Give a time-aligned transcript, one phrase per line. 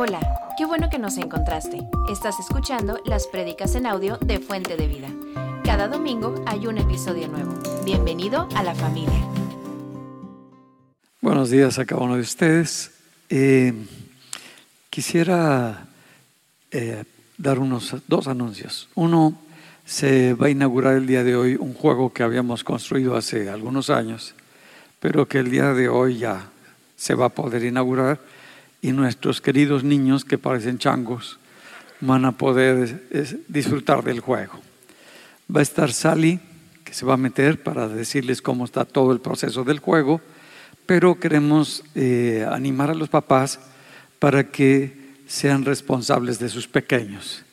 [0.00, 0.20] Hola,
[0.56, 1.80] qué bueno que nos encontraste.
[2.08, 5.08] Estás escuchando las prédicas en audio de Fuente de Vida.
[5.64, 7.52] Cada domingo hay un episodio nuevo.
[7.84, 9.26] Bienvenido a la familia.
[11.20, 12.92] Buenos días a cada uno de ustedes.
[13.28, 13.74] Eh,
[14.88, 15.88] quisiera
[16.70, 17.02] eh,
[17.36, 18.88] dar unos dos anuncios.
[18.94, 19.36] Uno,
[19.84, 23.90] se va a inaugurar el día de hoy un juego que habíamos construido hace algunos
[23.90, 24.36] años,
[25.00, 26.50] pero que el día de hoy ya
[26.94, 28.20] se va a poder inaugurar
[28.80, 31.38] y nuestros queridos niños que parecen changos
[32.00, 33.08] van a poder
[33.48, 34.60] disfrutar del juego.
[35.54, 36.40] Va a estar Sally,
[36.84, 40.20] que se va a meter para decirles cómo está todo el proceso del juego,
[40.86, 43.58] pero queremos eh, animar a los papás
[44.18, 47.44] para que sean responsables de sus pequeños,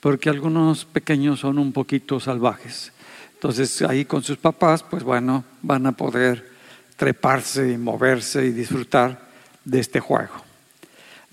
[0.00, 2.92] porque algunos pequeños son un poquito salvajes.
[3.34, 6.52] Entonces ahí con sus papás, pues bueno, van a poder
[6.96, 9.28] treparse y moverse y disfrutar
[9.64, 10.43] de este juego.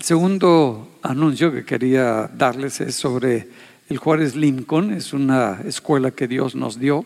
[0.02, 3.48] El segundo anuncio que quería darles es sobre
[3.88, 4.92] el Juárez Lincoln.
[4.94, 7.06] Es una escuela que Dios nos dio,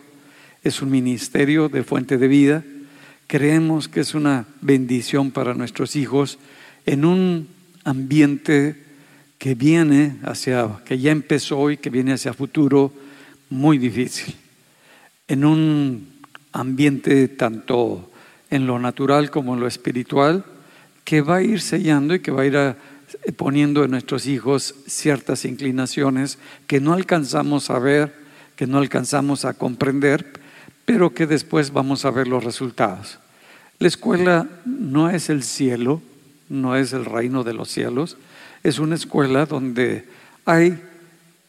[0.64, 2.64] es un ministerio de fuente de vida.
[3.26, 6.38] Creemos que es una bendición para nuestros hijos
[6.86, 7.48] en un
[7.84, 8.82] ambiente
[9.36, 12.94] que viene hacia, que ya empezó y que viene hacia futuro
[13.50, 14.34] muy difícil.
[15.28, 16.14] En un
[16.50, 18.10] ambiente tanto
[18.48, 20.46] en lo natural como en lo espiritual,
[21.06, 22.74] que va a ir sellando y que va a ir eh,
[23.36, 28.12] poniendo en nuestros hijos ciertas inclinaciones que no alcanzamos a ver,
[28.56, 30.32] que no alcanzamos a comprender,
[30.84, 33.20] pero que después vamos a ver los resultados.
[33.78, 36.02] La escuela no es el cielo,
[36.48, 38.16] no es el reino de los cielos,
[38.64, 40.08] es una escuela donde
[40.44, 40.82] hay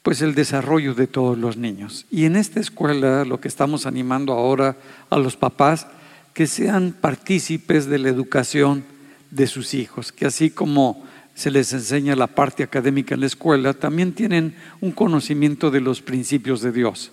[0.04, 2.06] pues el desarrollo de todos los niños.
[2.12, 4.78] Y en esta escuela lo que estamos animando ahora
[5.10, 5.88] a los papás
[6.36, 8.84] que sean partícipes de la educación
[9.32, 13.74] de sus hijos, que así como se les enseña la parte académica en la escuela,
[13.74, 17.12] también tienen un conocimiento de los principios de Dios.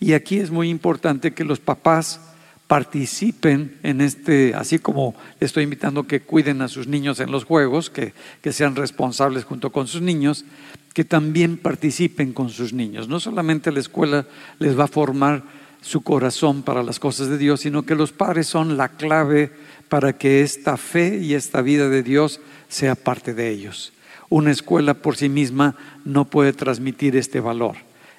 [0.00, 2.20] Y aquí es muy importante que los papás
[2.66, 7.90] participen en este, así como estoy invitando que cuiden a sus niños en los juegos,
[7.90, 8.12] que,
[8.42, 10.44] que sean responsables junto con sus niños,
[10.92, 13.08] que también participen con sus niños.
[13.08, 14.26] No solamente la escuela
[14.58, 15.42] les va a formar
[15.80, 19.52] su corazón para las cosas de Dios, sino que los padres son la clave
[19.88, 23.92] para que esta fe y esta vida de Dios sea parte de ellos.
[24.28, 27.76] Una escuela por sí misma no puede transmitir este valor.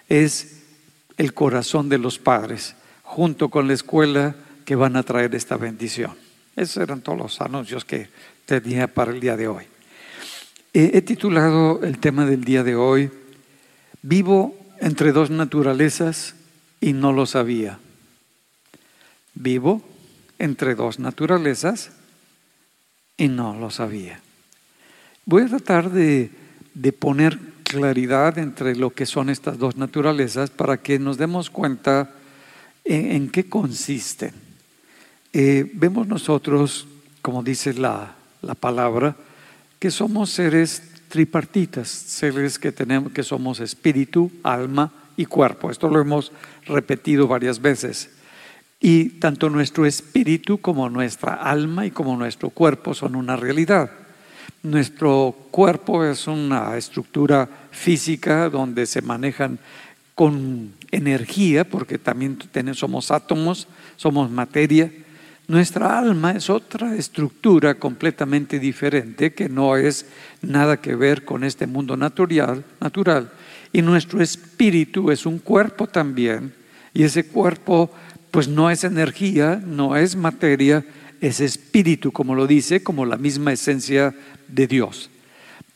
[0.08, 0.64] Es
[1.18, 4.36] el corazón de los padres, junto con la escuela,
[4.66, 6.16] que van a traer esta bendición.
[6.56, 8.10] Esos eran todos los anuncios que
[8.46, 9.66] tenía para el día de hoy.
[10.74, 13.10] He titulado el tema del día de hoy,
[14.02, 16.36] Vivo entre dos naturalezas
[16.80, 17.80] y no lo sabía.
[19.34, 19.82] Vivo
[20.40, 21.92] entre dos naturalezas
[23.18, 24.22] y no lo sabía.
[25.26, 26.32] Voy a tratar de,
[26.98, 32.16] poner claridad entre lo que son estas dos naturalezas para que nos demos cuenta
[32.84, 34.34] en, qué consisten.
[35.34, 36.88] Eh, vemos nosotros,
[37.22, 39.16] como dice la, la palabra,
[39.78, 45.70] que somos seres tripartitas, seres que tenemos que somos espíritu, alma y cuerpo.
[45.70, 46.32] Esto lo hemos
[46.66, 48.10] repetido varias veces.
[48.80, 53.92] Y tanto nuestro espíritu como nuestra alma y como nuestro cuerpo son una realidad.
[54.64, 59.60] Nuestro cuerpo es una estructura física donde se manejan
[60.16, 62.38] con energía, porque también
[62.74, 64.92] somos átomos, somos materia.
[65.48, 70.06] Nuestra alma es otra estructura completamente diferente que no es
[70.42, 73.32] nada que ver con este mundo natural, natural.
[73.72, 76.54] Y nuestro espíritu es un cuerpo también,
[76.94, 77.92] y ese cuerpo
[78.32, 80.86] pues no es energía, no es materia,
[81.22, 84.16] es espíritu, como lo dice, como la misma esencia
[84.48, 85.10] de Dios.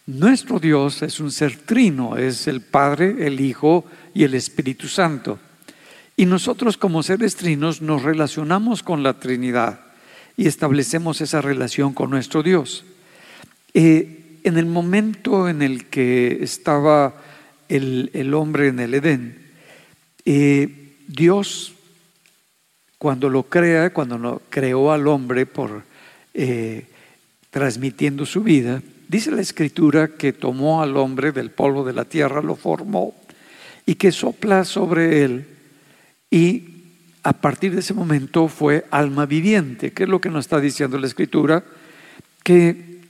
[0.06, 5.40] Nuestro Dios es un ser trino, es el Padre, el Hijo y el Espíritu Santo.
[6.16, 9.80] Y nosotros como seres trinos nos relacionamos con la Trinidad
[10.38, 12.84] y establecemos esa relación con nuestro Dios.
[13.74, 17.16] Eh, en el momento en el que estaba
[17.70, 19.38] el, hombre en el Edén,
[20.26, 21.73] eh, Dios
[23.04, 25.84] cuando lo crea, cuando creó al hombre por
[26.34, 26.88] eh,
[27.50, 32.42] transmitiendo su vida, dice la escritura que tomó al hombre del polvo de la tierra,
[32.42, 33.14] lo formó
[33.86, 35.46] y que sopla sobre él
[36.32, 36.64] y
[37.24, 39.92] a partir de ese momento fue alma viviente.
[39.92, 41.62] ¿Qué es lo que nos está diciendo la escritura?
[42.42, 43.02] Que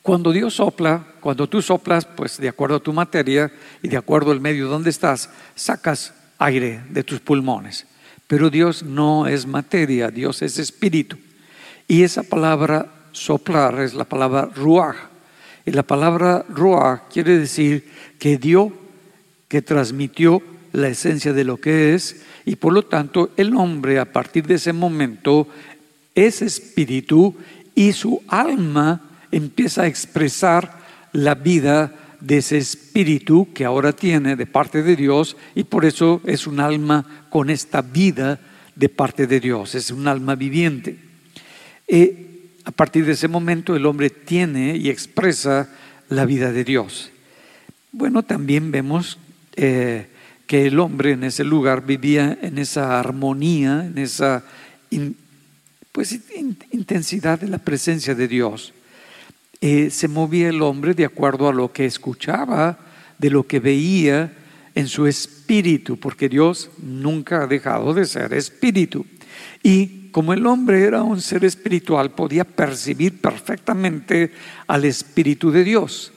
[0.00, 3.50] cuando Dios sopla, cuando tú soplas, pues de acuerdo a tu materia
[3.82, 7.88] y de acuerdo al medio donde estás, sacas aire de tus pulmones.
[8.26, 11.16] Pero Dios no es materia, Dios es espíritu.
[11.86, 14.96] Y esa palabra soplar es la palabra ruach.
[15.66, 17.88] Y la palabra Ruach quiere decir
[18.18, 18.72] que dio,
[19.48, 20.42] que transmitió
[20.72, 24.54] la esencia de lo que es, y por lo tanto el hombre a partir de
[24.54, 25.48] ese momento
[26.14, 27.34] es espíritu
[27.74, 29.00] y su alma
[29.32, 31.92] empieza a expresar la vida
[32.24, 36.58] de ese espíritu que ahora tiene de parte de Dios y por eso es un
[36.58, 38.40] alma con esta vida
[38.74, 40.96] de parte de Dios, es un alma viviente.
[41.86, 42.10] Y
[42.64, 45.68] a partir de ese momento el hombre tiene y expresa
[46.08, 47.10] la vida de Dios.
[47.92, 49.18] Bueno, también vemos
[49.56, 50.06] eh,
[50.46, 54.44] que el hombre en ese lugar vivía en esa armonía, en esa
[55.92, 56.18] pues,
[56.72, 58.72] intensidad de la presencia de Dios.
[59.66, 62.78] Eh, se movía el hombre de acuerdo a lo que escuchaba,
[63.16, 64.30] de lo que veía
[64.74, 69.06] en su espíritu, porque Dios nunca ha dejado de ser espíritu.
[69.62, 74.32] Y como el hombre era un ser espiritual, podía percibir perfectamente
[74.66, 76.12] al espíritu de Dios.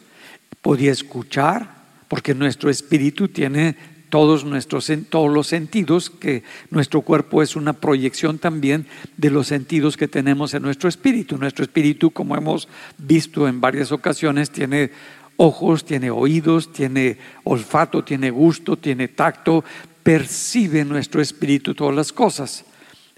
[0.62, 1.74] Podía escuchar,
[2.10, 3.78] porque nuestro espíritu tiene
[4.10, 8.86] todos, nuestros, todos los sentidos, que nuestro cuerpo es una proyección también
[9.18, 11.38] de los sentidos que tenemos en nuestro espíritu.
[11.38, 12.68] Nuestro espíritu, como hemos
[12.98, 14.92] visto en varias ocasiones, tiene
[15.38, 19.64] ojos, tiene oídos, tiene olfato, tiene gusto, tiene tacto,
[20.04, 22.66] percibe nuestro espíritu todas las cosas.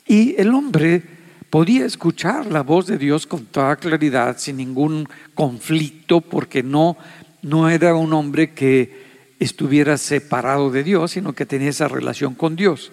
[0.08, 1.04] Y el hombre
[1.50, 6.98] podía escuchar la voz de Dios con toda claridad, sin ningún conflicto, porque no,
[7.42, 9.09] no era un hombre que
[9.40, 12.92] estuviera separado de Dios, sino que tenía esa relación con Dios.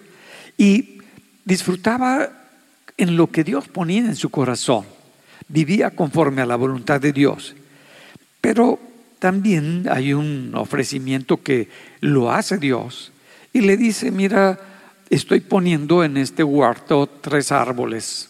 [0.57, 0.99] Y
[1.45, 2.29] disfrutaba
[2.97, 4.85] en lo que Dios ponía en su corazón.
[5.47, 7.55] Vivía conforme a la voluntad de Dios.
[8.41, 8.79] Pero
[9.19, 11.69] también hay un ofrecimiento que
[12.01, 13.11] lo hace Dios
[13.53, 14.59] y le dice, mira,
[15.09, 18.29] estoy poniendo en este huerto tres árboles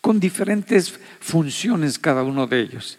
[0.00, 2.97] con diferentes funciones cada uno de ellos.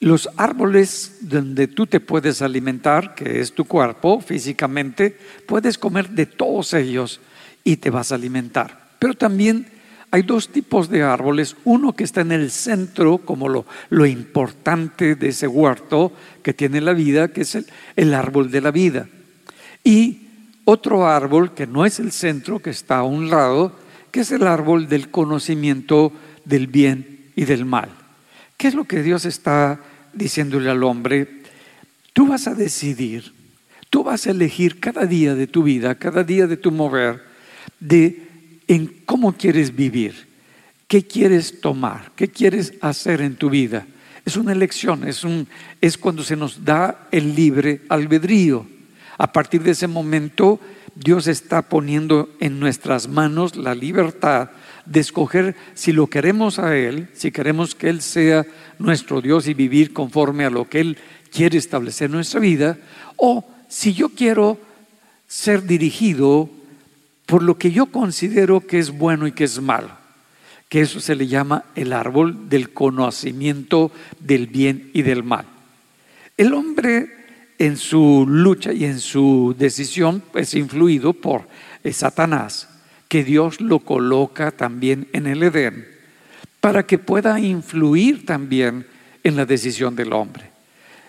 [0.00, 5.16] Los árboles donde tú te puedes alimentar, que es tu cuerpo físicamente,
[5.46, 7.20] puedes comer de todos ellos
[7.64, 8.90] y te vas a alimentar.
[8.98, 9.66] Pero también
[10.10, 15.14] hay dos tipos de árboles, uno que está en el centro, como lo, lo importante
[15.14, 16.12] de ese huerto
[16.42, 17.66] que tiene la vida, que es el,
[17.96, 19.08] el árbol de la vida.
[19.82, 20.28] Y
[20.64, 23.76] otro árbol que no es el centro, que está a un lado,
[24.10, 26.12] que es el árbol del conocimiento
[26.44, 27.90] del bien y del mal.
[28.56, 29.80] ¿Qué es lo que Dios está
[30.12, 31.42] diciéndole al hombre?
[32.12, 33.32] Tú vas a decidir,
[33.90, 37.22] tú vas a elegir cada día de tu vida, cada día de tu mover,
[37.78, 38.26] de
[38.68, 40.26] en cómo quieres vivir,
[40.88, 43.86] qué quieres tomar, qué quieres hacer en tu vida.
[44.24, 45.46] Es una elección, es, un,
[45.80, 48.66] es cuando se nos da el libre albedrío.
[49.18, 50.58] A partir de ese momento,
[50.94, 54.50] Dios está poniendo en nuestras manos la libertad
[54.86, 58.46] de escoger si lo queremos a Él, si queremos que Él sea
[58.78, 60.96] nuestro Dios y vivir conforme a lo que Él
[61.30, 62.78] quiere establecer en nuestra vida,
[63.16, 64.58] o si yo quiero
[65.26, 66.48] ser dirigido
[67.26, 69.90] por lo que yo considero que es bueno y que es malo,
[70.68, 73.90] que eso se le llama el árbol del conocimiento
[74.20, 75.46] del bien y del mal.
[76.36, 77.10] El hombre
[77.58, 81.48] en su lucha y en su decisión es influido por
[81.90, 82.68] Satanás
[83.08, 85.96] que Dios lo coloca también en el Edén
[86.60, 88.86] para que pueda influir también
[89.22, 90.50] en la decisión del hombre.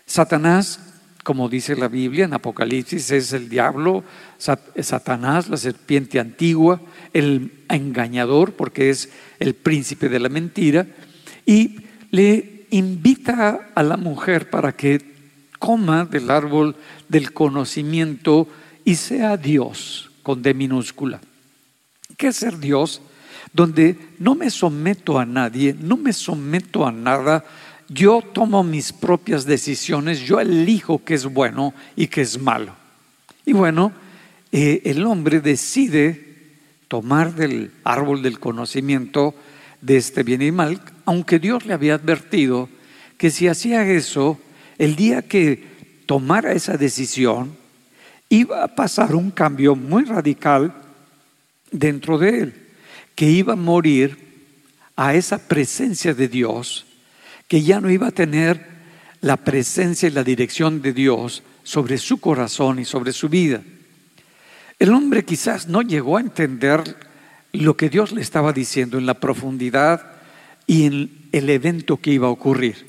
[0.06, 0.80] Satanás,
[1.24, 4.04] como dice la Biblia en Apocalipsis, es el diablo,
[4.38, 6.80] Satanás, la serpiente antigua,
[7.12, 10.86] el engañador, porque es el príncipe de la mentira,
[11.46, 11.78] y
[12.12, 15.02] le invita a la mujer para que
[15.58, 16.76] coma del árbol
[17.10, 18.48] del conocimiento
[18.86, 21.20] y sea Dios con D minúscula.
[22.18, 23.02] ¿Qué es ser Dios?
[23.54, 27.46] Donde no me someto a nadie, no me someto a nada,
[27.88, 32.74] yo tomo mis propias decisiones, yo elijo qué es bueno y qué es malo.
[33.46, 33.92] Y bueno,
[34.52, 36.36] eh, el hombre decide
[36.88, 39.36] tomar del árbol del conocimiento
[39.82, 42.68] de este bien y mal, aunque Dios le había advertido
[43.18, 44.40] que si hacía eso,
[44.80, 47.56] el día que tomara esa decisión,
[48.30, 50.87] iba a pasar un cambio muy radical
[51.72, 52.54] dentro de él,
[53.16, 54.18] que iba a morir
[54.96, 56.86] a esa presencia de Dios,
[57.48, 58.66] que ya no iba a tener
[59.22, 63.62] la presencia y la dirección de Dios sobre su corazón y sobre su vida.
[64.80, 66.96] El hombre quizás no llegó a entender
[67.54, 70.12] lo que Dios le estaba diciendo en la profundidad
[70.68, 72.86] y en el evento que iba a ocurrir.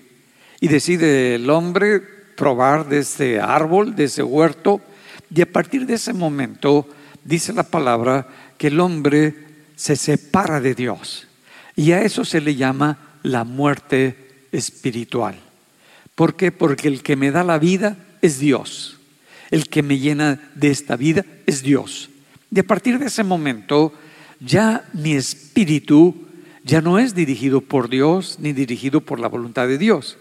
[0.61, 2.01] Y decide el hombre
[2.37, 4.81] probar de ese árbol, de ese huerto,
[5.35, 6.89] y a partir de ese momento,
[7.25, 8.27] dice la palabra,
[8.59, 9.35] que el hombre
[9.77, 11.29] se separa de Dios.
[11.77, 15.39] Y a eso se le llama la muerte espiritual.
[16.15, 16.51] ¿Por qué?
[16.51, 18.99] Porque el que me da la vida es Dios.
[19.51, 22.11] El que me llena de esta vida es Dios.
[22.51, 23.93] Y a partir de ese momento,
[24.41, 26.27] ya mi espíritu
[26.65, 30.19] ya no es dirigido por Dios ni dirigido por la voluntad de Dios.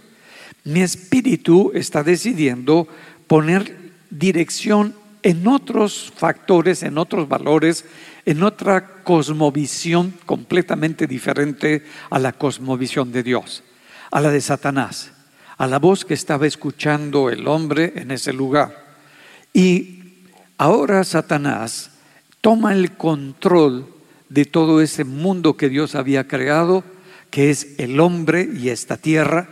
[0.64, 2.88] Mi espíritu está decidiendo
[3.28, 3.76] poner
[4.10, 7.86] dirección en otros factores, en otros valores,
[8.28, 13.64] en otra cosmovisión completamente diferente a la cosmovisión de Dios,
[14.12, 15.14] a la de Satanás,
[15.58, 18.98] a la voz que estaba escuchando el hombre en ese lugar.
[19.54, 20.26] Y
[20.58, 21.92] ahora Satanás
[22.42, 23.88] toma el control
[24.28, 26.84] de todo ese mundo que Dios había creado,
[27.32, 29.48] que es el hombre y esta tierra,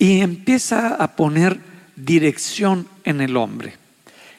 [0.00, 1.60] y empieza a poner
[1.94, 3.74] dirección en el hombre.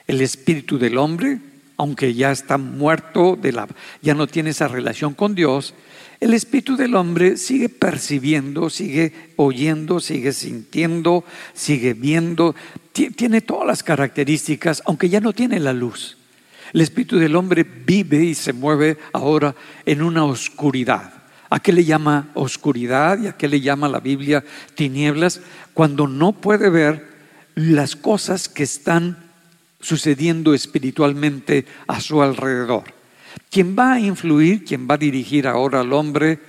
[0.08, 1.40] El espíritu del hombre,
[1.82, 3.68] aunque ya está muerto, de la,
[4.04, 5.74] ya no tiene esa relación con Dios,
[6.20, 12.54] el espíritu del hombre sigue percibiendo, sigue oyendo, sigue sintiendo, sigue viendo,
[12.92, 16.20] tiene todas las características, aunque ya no tiene la luz.
[16.72, 21.12] El espíritu del hombre vive y se mueve ahora en una oscuridad.
[21.50, 24.44] ¿A qué le llama oscuridad y a qué le llama la Biblia
[24.76, 25.42] tinieblas?
[25.74, 27.08] Cuando no puede ver
[27.56, 29.21] las cosas que están
[29.82, 32.94] sucediendo espiritualmente a su alrededor.
[33.50, 36.40] Quien va a influir, quien va a dirigir ahora al hombre,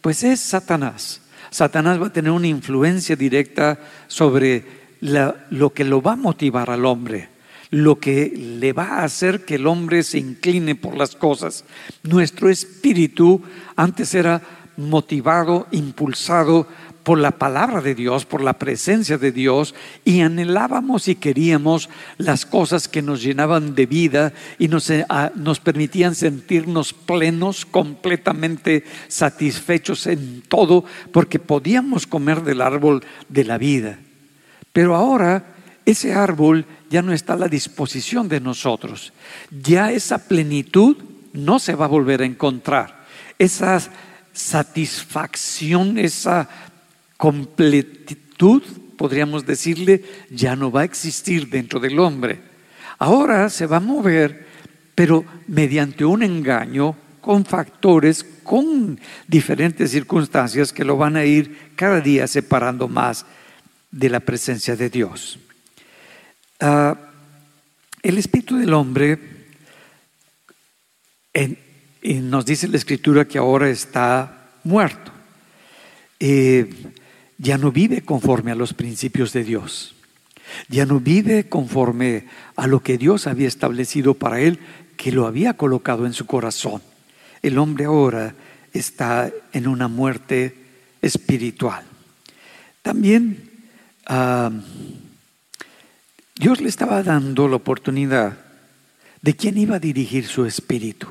[0.00, 1.20] pues es Satanás.
[1.50, 4.64] Satanás va a tener una influencia directa sobre
[5.00, 7.28] lo que lo va a motivar al hombre
[7.70, 11.64] lo que le va a hacer que el hombre se incline por las cosas.
[12.02, 13.42] Nuestro espíritu
[13.76, 14.40] antes era
[14.76, 16.66] motivado, impulsado
[17.02, 19.74] por la palabra de Dios, por la presencia de Dios,
[20.04, 21.88] y anhelábamos y queríamos
[22.18, 28.84] las cosas que nos llenaban de vida y nos, eh, nos permitían sentirnos plenos, completamente
[29.08, 33.98] satisfechos en todo, porque podíamos comer del árbol de la vida.
[34.72, 35.56] Pero ahora
[35.88, 39.14] ese árbol ya no está a la disposición de nosotros.
[39.50, 40.98] Ya esa plenitud
[41.32, 43.06] no se va a volver a encontrar.
[43.38, 43.80] Esa
[44.34, 46.48] satisfacción, esa
[47.18, 48.62] completitud,
[48.96, 52.40] podríamos decirle, ya no va a existir dentro del hombre.
[52.98, 54.46] Ahora se va a mover,
[54.94, 62.00] pero mediante un engaño, con factores, con diferentes circunstancias que lo van a ir cada
[62.00, 63.26] día separando más
[63.90, 65.38] de la presencia de Dios.
[66.60, 66.96] Ah,
[68.02, 69.18] el espíritu del hombre,
[72.02, 75.12] nos dice la escritura que ahora está muerto.
[76.20, 76.68] Eh,
[77.38, 79.94] ya no vive conforme a los principios de Dios.
[80.68, 82.26] Ya no vive conforme
[82.56, 84.58] a lo que Dios había establecido para él,
[84.96, 86.82] que lo había colocado en su corazón.
[87.42, 88.34] El hombre ahora
[88.72, 90.56] está en una muerte
[91.00, 91.84] espiritual.
[92.82, 93.50] También
[94.06, 94.50] ah,
[96.34, 98.38] Dios le estaba dando la oportunidad
[99.22, 101.08] de quién iba a dirigir su espíritu,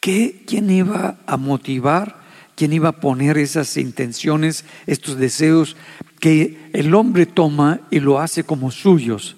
[0.00, 2.17] ¿Qué, quién iba a motivar,
[2.58, 5.76] quién iba a poner esas intenciones, estos deseos
[6.18, 9.36] que el hombre toma y lo hace como suyos,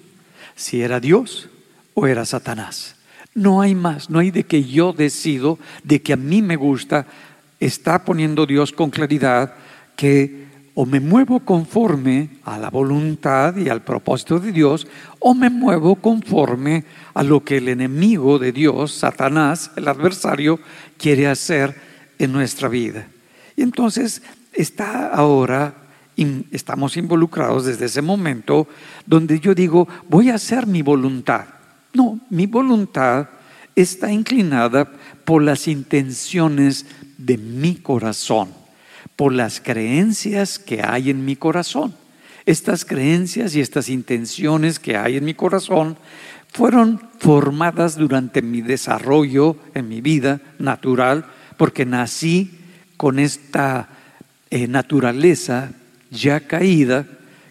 [0.55, 1.47] si era Dios
[1.93, 2.95] o era Satanás.
[3.35, 7.05] No hay más, no hay de que yo decido, de que a mí me gusta,
[7.59, 9.53] está poniendo Dios con claridad
[9.95, 14.87] que o me muevo conforme a la voluntad y al propósito de Dios,
[15.19, 20.59] o me muevo conforme a lo que el enemigo de Dios, Satanás, el adversario,
[20.97, 21.75] quiere hacer
[22.17, 23.10] en nuestra vida.
[23.61, 24.21] Entonces
[24.53, 25.75] está ahora,
[26.51, 28.67] estamos involucrados desde ese momento,
[29.05, 31.45] donde yo digo, voy a hacer mi voluntad.
[31.93, 33.29] No, mi voluntad
[33.75, 34.91] está inclinada
[35.25, 36.85] por las intenciones
[37.17, 38.61] de mi corazón
[39.21, 41.93] por las creencias que hay en mi corazón.
[42.47, 45.95] Estas creencias y estas intenciones que hay en mi corazón
[46.51, 51.25] fueron formadas durante mi desarrollo en mi vida natural,
[51.57, 52.49] porque nací
[53.01, 53.89] con esta
[54.51, 55.71] eh, naturaleza
[56.11, 57.07] ya caída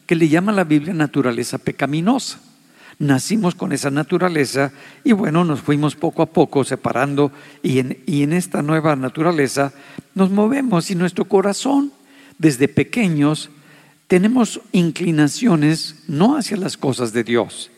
[0.06, 2.38] que le llama la Biblia naturaleza pecaminosa
[3.00, 4.70] nacimos con esa naturaleza
[5.02, 7.32] y bueno, nos fuimos poco a poco separando
[7.64, 9.72] y en, y en esta nueva naturaleza
[10.14, 11.92] nos movemos y nuestro corazón
[12.38, 13.50] desde pequeños
[14.06, 17.72] tenemos inclinaciones no hacia las cosas de Dios.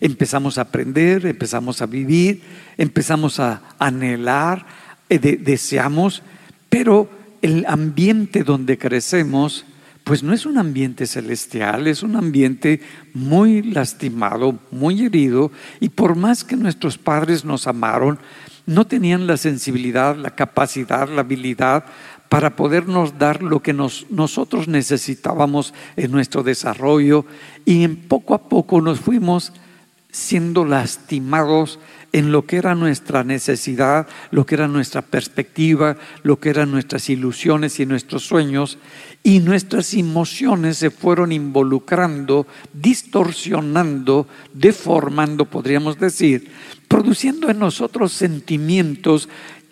[0.00, 2.40] Empezamos a aprender, empezamos a vivir,
[2.78, 4.64] empezamos a anhelar,
[5.08, 6.22] eh, deseamos,
[6.68, 7.08] pero
[7.42, 9.64] el ambiente donde crecemos
[10.06, 12.80] pues no es un ambiente celestial, es un ambiente
[13.12, 18.20] muy lastimado, muy herido, y por más que nuestros padres nos amaron,
[18.66, 21.86] no tenían la sensibilidad, la capacidad, la habilidad
[22.28, 27.24] para podernos dar lo que nosotros necesitábamos en nuestro desarrollo
[27.64, 29.52] y en poco a poco nos fuimos
[30.12, 31.80] siendo lastimados
[32.16, 37.10] en lo que era nuestra necesidad, lo que era nuestra perspectiva, lo que eran nuestras
[37.10, 38.78] ilusiones y nuestros sueños,
[39.22, 46.50] y nuestras emociones se fueron involucrando, distorsionando, deformando, podríamos decir,
[46.88, 49.28] produciendo en nosotros sentimientos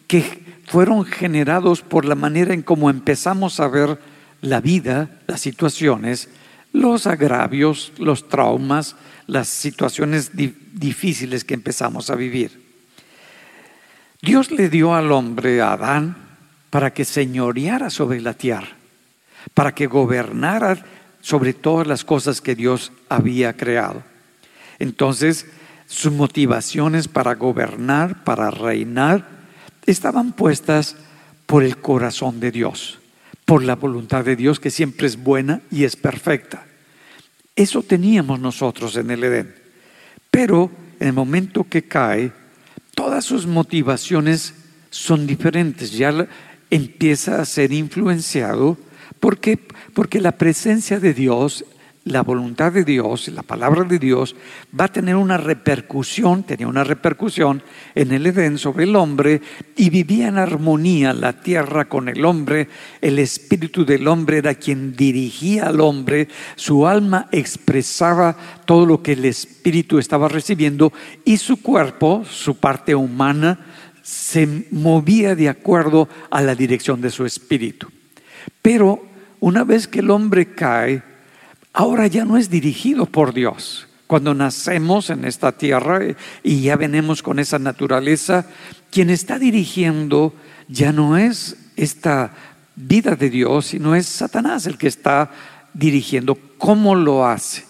[0.07, 3.99] que fueron generados por la manera en cómo empezamos a ver
[4.43, 6.29] la vida, las situaciones,
[6.75, 12.63] los agravios, los traumas, las situaciones difíciles que empezamos a vivir.
[14.21, 16.17] Dios le dio al hombre, a Adán,
[16.71, 18.77] para que señoreara sobre la tierra,
[19.53, 20.85] para que gobernara
[21.21, 24.03] sobre todas las cosas que Dios había creado.
[24.79, 25.47] Entonces,
[25.87, 29.29] sus motivaciones para gobernar, para reinar,
[29.87, 30.97] estaban puestas
[31.47, 32.99] por el corazón de Dios,
[33.45, 36.67] por la voluntad de Dios que siempre es buena y es perfecta.
[37.57, 39.55] Eso teníamos nosotros en el Edén.
[40.31, 42.33] Pero en el momento que cae,
[42.95, 44.55] todas sus motivaciones
[44.91, 45.93] son diferentes.
[45.93, 46.27] Ya
[46.71, 48.77] empieza a ser influenciado
[49.21, 49.59] porque,
[49.95, 51.65] porque la presencia de Dios
[52.05, 54.37] la voluntad de Dios, la palabra de Dios,
[54.79, 57.63] va a tener una repercusión, tenía una repercusión
[57.95, 59.41] en el Edén sobre el hombre
[59.75, 62.69] y vivía en armonía la tierra con el hombre,
[63.01, 69.13] el espíritu del hombre era quien dirigía al hombre, su alma expresaba todo lo que
[69.13, 70.93] el espíritu estaba recibiendo
[71.25, 73.67] y su cuerpo, su parte humana,
[74.03, 77.89] se movía de acuerdo a la dirección de su espíritu.
[78.61, 79.03] Pero
[79.41, 81.03] una vez que el hombre cae,
[81.75, 83.89] ahora ya no es dirigido por Dios.
[84.07, 86.01] Cuando nacemos en esta tierra
[86.43, 88.47] y ya venimos con esa naturaleza,
[88.91, 90.33] quien está dirigiendo
[90.69, 92.33] ya no es esta
[92.77, 95.31] vida de Dios, sino es Satanás el que está
[95.73, 96.39] dirigiendo.
[96.59, 97.65] ¿Cómo lo hace?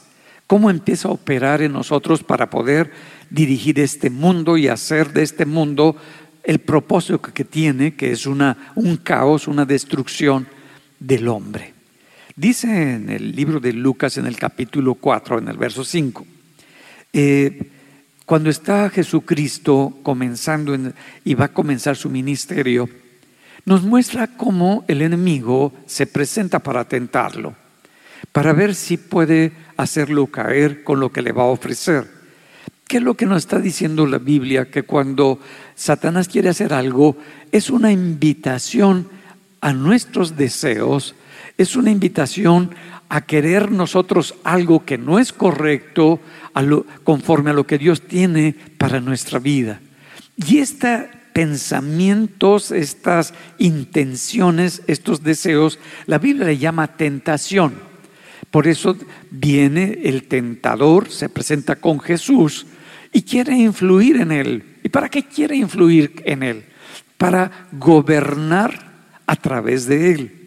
[0.47, 2.93] ¿Cómo empieza a operar en nosotros para poder
[3.31, 5.97] dirigir este mundo y hacer de este mundo
[6.43, 10.47] el propósito que tiene, que es una, un caos, una destrucción
[10.99, 11.74] del hombre?
[12.37, 16.27] Dice en el libro de Lucas, en el capítulo 4, en el verso 5,
[17.13, 17.71] eh,
[18.27, 20.77] cuando está Jesucristo comenzando
[21.25, 22.89] y va a comenzar su ministerio,
[23.67, 27.55] nos muestra cómo el enemigo se presenta para tentarlo,
[28.33, 32.09] para ver si puede hacerlo caer con lo que le va a ofrecer.
[32.89, 34.71] ¿Qué es lo que nos está diciendo la Biblia?
[34.71, 35.39] Que cuando
[35.77, 37.17] Satanás quiere hacer algo,
[37.53, 39.09] es una invitación
[39.61, 41.15] a nuestros deseos,
[41.57, 42.75] es una invitación
[43.09, 46.21] a querer nosotros algo que no es correcto
[47.05, 49.81] conforme a lo que Dios tiene para nuestra vida.
[50.37, 51.01] Y estos
[51.33, 57.75] pensamientos, estas intenciones, estos deseos, la Biblia le llama tentación.
[58.51, 58.97] Por eso
[59.31, 62.67] viene el tentador, se presenta con Jesús
[63.13, 64.65] y quiere influir en él.
[64.83, 66.65] ¿Y para qué quiere influir en él?
[67.17, 68.93] Para gobernar
[69.27, 70.44] a través de él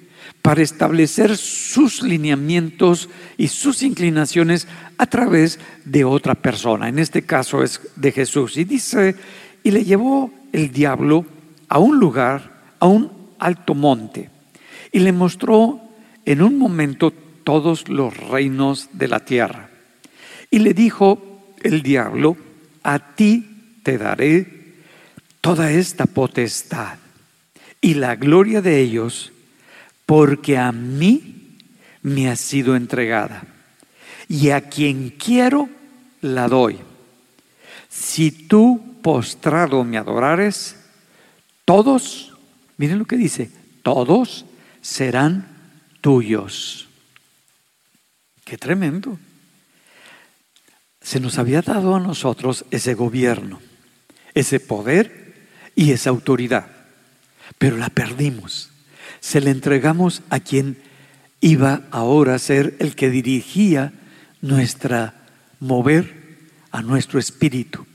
[0.48, 4.66] para establecer sus lineamientos y sus inclinaciones
[4.98, 6.88] a través de otra persona.
[6.88, 8.56] En este caso es de Jesús.
[8.56, 9.14] Y dice,
[9.62, 11.26] y le llevó el diablo
[11.68, 14.30] a un lugar, a un alto monte,
[14.94, 15.82] y le mostró
[16.24, 17.12] en un momento
[17.44, 19.70] todos los reinos de la tierra.
[20.50, 22.38] Y le dijo el diablo,
[22.84, 24.76] a ti te daré
[25.42, 27.00] toda esta potestad
[27.82, 29.34] y la gloria de ellos
[30.08, 31.58] porque a mí
[32.02, 33.44] me ha sido entregada
[34.30, 35.70] y a quien quiero
[36.22, 36.80] la doy.
[37.90, 40.78] Si tú postrado me adorares,
[41.66, 42.34] todos,
[42.78, 43.52] miren lo que dice,
[43.84, 44.46] todos
[44.82, 45.46] serán
[46.00, 46.88] tuyos.
[48.46, 49.20] Qué tremendo.
[51.02, 53.60] Se nos había dado a nosotros ese gobierno,
[54.34, 56.68] ese poder y esa autoridad,
[57.58, 58.72] pero la perdimos
[59.20, 60.78] se le entregamos a quien
[61.42, 63.94] iba ahora a ser el que dirigía
[64.42, 65.14] nuestra
[65.60, 66.16] mover
[66.72, 67.86] a nuestro espíritu.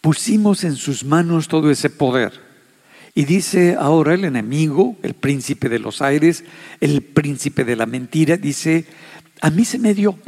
[0.00, 2.32] Pusimos en sus manos todo ese poder.
[3.14, 6.44] Y dice ahora el enemigo, el príncipe de los aires,
[6.80, 8.86] el príncipe de la mentira, dice,
[9.40, 10.18] a mí se me dio,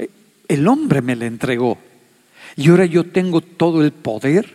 [0.48, 1.78] el hombre me le entregó.
[2.56, 4.54] Y ahora yo tengo todo el poder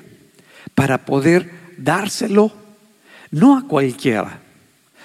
[0.75, 2.53] para poder dárselo,
[3.31, 4.40] no a cualquiera,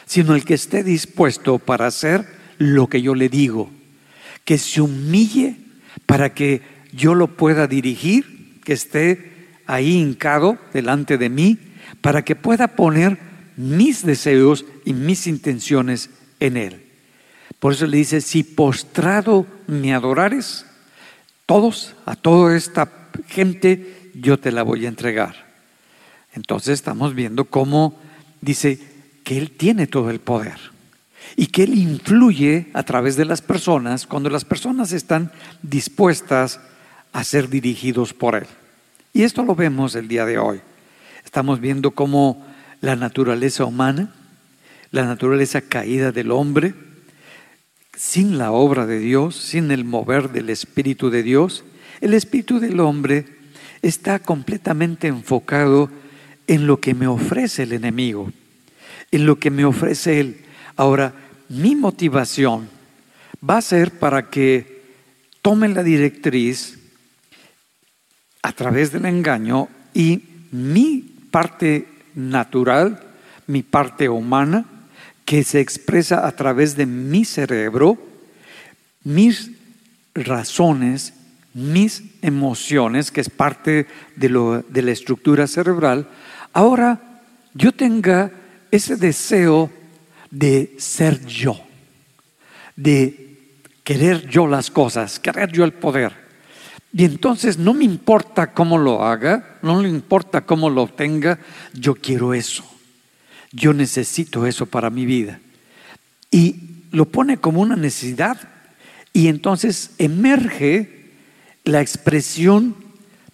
[0.06, 2.26] sino el que esté dispuesto para hacer
[2.58, 3.70] lo que yo le digo,
[4.44, 5.56] que se humille
[6.06, 9.32] para que yo lo pueda dirigir, que esté
[9.66, 11.58] ahí hincado delante de mí,
[12.00, 13.18] para que pueda poner
[13.56, 16.86] mis deseos y mis intenciones en Él.
[17.58, 20.66] Por eso le dice, si postrado me adorares,
[21.46, 25.46] todos, a toda esta gente, yo te la voy a entregar.
[26.34, 27.98] Entonces estamos viendo cómo
[28.40, 28.78] dice
[29.26, 30.56] que Él tiene todo el poder
[31.34, 36.60] y que Él influye a través de las personas cuando las personas están dispuestas
[37.12, 38.46] a ser dirigidos por Él.
[39.12, 40.60] Y esto lo vemos el día de hoy.
[41.24, 42.46] Estamos viendo cómo
[42.80, 44.14] la naturaleza humana,
[44.92, 46.74] la naturaleza caída del hombre,
[47.96, 51.64] sin la obra de Dios, sin el mover del Espíritu de Dios,
[52.00, 53.24] el Espíritu del hombre
[53.82, 55.90] está completamente enfocado
[56.46, 58.30] en lo que me ofrece el enemigo,
[59.10, 60.44] en lo que me ofrece él.
[60.76, 61.12] Ahora,
[61.48, 62.68] mi motivación
[63.48, 64.82] va a ser para que
[65.42, 66.78] tomen la directriz
[68.42, 70.98] a través del engaño y mi
[71.30, 73.02] parte natural,
[73.46, 74.64] mi parte humana,
[75.24, 77.98] que se expresa a través de mi cerebro,
[79.02, 79.50] mis
[80.14, 81.14] razones,
[81.52, 86.08] mis emociones, que es parte de, lo, de la estructura cerebral,
[86.52, 87.22] ahora
[87.54, 88.30] yo tenga
[88.76, 89.70] ese deseo
[90.30, 91.60] de ser yo,
[92.76, 93.38] de
[93.84, 96.12] querer yo las cosas, querer yo el poder.
[96.92, 101.38] Y entonces no me importa cómo lo haga, no me importa cómo lo obtenga,
[101.74, 102.64] yo quiero eso.
[103.52, 105.40] Yo necesito eso para mi vida.
[106.30, 106.56] Y
[106.90, 108.38] lo pone como una necesidad
[109.12, 111.12] y entonces emerge
[111.64, 112.76] la expresión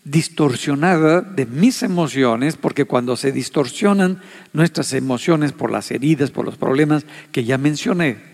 [0.05, 4.21] distorsionada de mis emociones, porque cuando se distorsionan
[4.53, 8.33] nuestras emociones por las heridas, por los problemas que ya mencioné,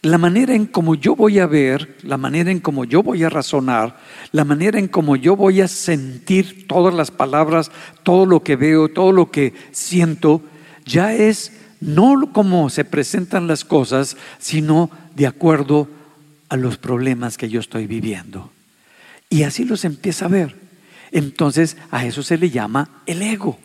[0.00, 3.28] la manera en como yo voy a ver, la manera en como yo voy a
[3.28, 4.00] razonar,
[4.32, 7.70] la manera en como yo voy a sentir todas las palabras,
[8.02, 10.42] todo lo que veo, todo lo que siento,
[10.84, 15.88] ya es no como se presentan las cosas, sino de acuerdo
[16.48, 18.50] a los problemas que yo estoy viviendo.
[19.30, 20.61] Y así los empieza a ver.
[21.12, 23.58] Entonces a eso se le llama el ego.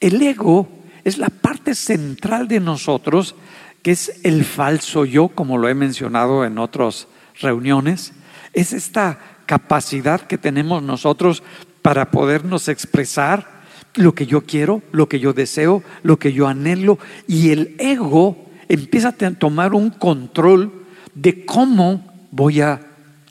[0.00, 0.68] El ego
[1.04, 3.34] es la parte central de nosotros,
[3.82, 7.06] que es el falso yo, como lo he mencionado en otras
[7.40, 8.12] reuniones.
[8.52, 11.42] Es esta capacidad que tenemos nosotros
[11.82, 13.60] para podernos expresar
[13.94, 16.98] lo que yo quiero, lo que yo deseo, lo que yo anhelo.
[17.26, 20.84] Y el ego empieza a tomar un control
[21.14, 22.80] de cómo voy a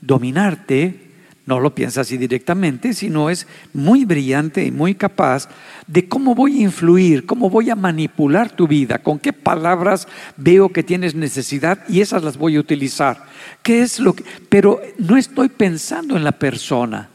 [0.01, 1.08] dominarte,
[1.49, 5.49] no lo piensa así directamente, sino es muy brillante y muy capaz
[5.87, 10.07] de cómo voy a influir, cómo voy a manipular tu vida, con qué palabras
[10.37, 13.25] veo que tienes necesidad y esas las voy a utilizar.
[13.63, 14.23] ¿Qué es lo que?
[14.47, 17.09] Pero no estoy pensando en la persona.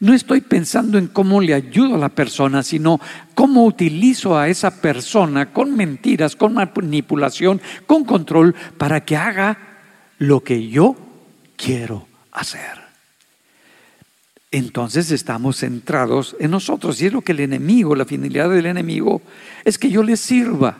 [0.00, 2.98] No estoy pensando en cómo le ayudo a la persona, sino
[3.34, 9.58] cómo utilizo a esa persona con mentiras, con manipulación, con control, para que haga
[10.16, 10.96] lo que yo
[11.58, 12.83] quiero hacer
[14.54, 17.02] entonces estamos centrados en nosotros.
[17.02, 19.20] Y es lo que el enemigo, la finalidad del enemigo,
[19.64, 20.78] es que yo le sirva.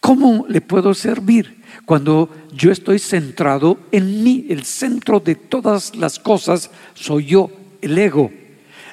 [0.00, 1.62] ¿Cómo le puedo servir?
[1.84, 7.96] Cuando yo estoy centrado en mí, el centro de todas las cosas soy yo, el
[7.96, 8.32] ego.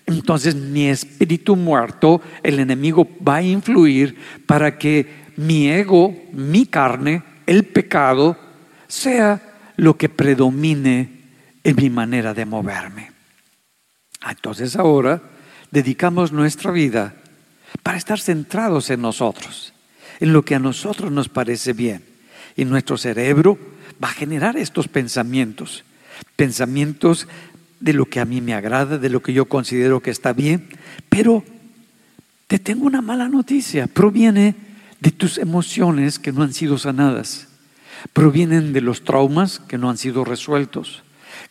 [0.06, 7.24] Entonces mi espíritu muerto, el enemigo va a influir para que mi ego, mi carne,
[7.48, 8.38] el pecado,
[8.88, 9.42] sea
[9.78, 11.10] lo que predomine
[11.64, 13.09] en mi manera de moverme.
[14.28, 15.22] Entonces ahora
[15.72, 17.16] dedicamos nuestra vida
[17.84, 19.74] para estar centrados en nosotros,
[20.20, 22.04] en lo que a nosotros nos parece bien.
[22.56, 23.58] Y nuestro cerebro
[24.04, 25.84] va a generar estos pensamientos,
[26.36, 27.28] pensamientos
[27.80, 30.68] de lo que a mí me agrada, de lo que yo considero que está bien,
[31.10, 31.44] pero
[32.48, 34.56] te tengo una mala noticia, proviene
[35.00, 37.48] de tus emociones que no han sido sanadas,
[38.12, 41.04] provienen de los traumas que no han sido resueltos,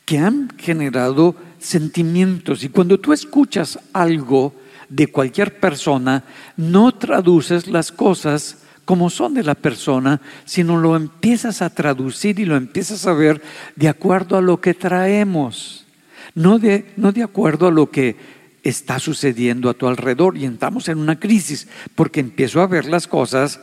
[0.05, 2.65] que han generado sentimientos.
[2.65, 4.55] Y cuando tú escuchas algo
[4.89, 6.25] de cualquier persona,
[6.57, 12.47] no traduces las cosas como son de la persona, sino lo empiezas a traducir y
[12.47, 13.43] lo empiezas a ver
[13.77, 15.87] de acuerdo a lo que traemos,
[16.35, 18.17] no de, no de acuerdo a lo que
[18.63, 20.39] está sucediendo a tu alrededor.
[20.39, 23.61] Y entramos en una crisis, porque empiezo a ver las cosas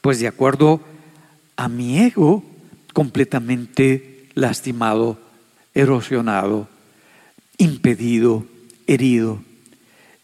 [0.00, 0.80] pues de acuerdo
[1.56, 2.42] a mi ego
[2.92, 5.18] completamente lastimado,
[5.74, 6.68] erosionado
[7.58, 8.44] impedido,
[8.86, 9.40] herido,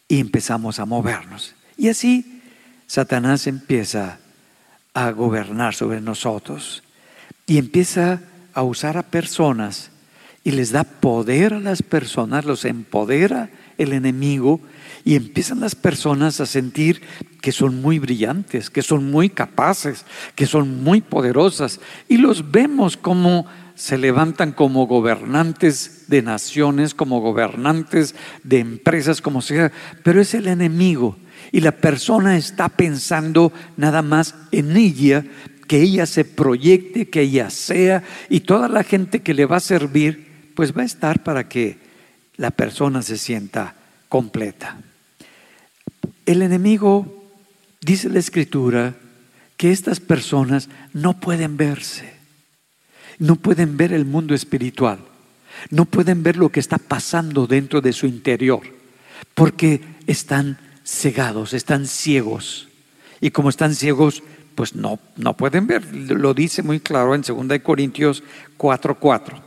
[0.08, 1.54] y empezamos a movernos.
[1.76, 2.42] Y así
[2.86, 4.18] Satanás empieza
[4.94, 6.82] a gobernar sobre nosotros
[7.46, 8.20] y empieza
[8.54, 9.90] a usar a personas
[10.42, 14.60] y les da poder a las personas, los empodera el enemigo
[15.04, 17.02] y empiezan las personas a sentir
[17.40, 22.96] que son muy brillantes, que son muy capaces, que son muy poderosas y los vemos
[22.96, 23.46] como
[23.78, 29.70] se levantan como gobernantes de naciones, como gobernantes de empresas, como sea,
[30.02, 31.16] pero es el enemigo
[31.52, 35.24] y la persona está pensando nada más en ella,
[35.68, 39.60] que ella se proyecte, que ella sea y toda la gente que le va a
[39.60, 41.78] servir, pues va a estar para que
[42.36, 43.76] la persona se sienta
[44.08, 44.76] completa.
[46.26, 47.30] El enemigo,
[47.80, 48.96] dice la escritura,
[49.56, 52.17] que estas personas no pueden verse
[53.18, 54.98] no pueden ver el mundo espiritual,
[55.70, 58.62] no pueden ver lo que está pasando dentro de su interior,
[59.34, 62.68] porque están cegados, están ciegos.
[63.20, 64.22] Y como están ciegos,
[64.54, 65.84] pues no, no pueden ver.
[65.94, 68.22] Lo dice muy claro en 2 Corintios
[68.56, 69.40] 4:4.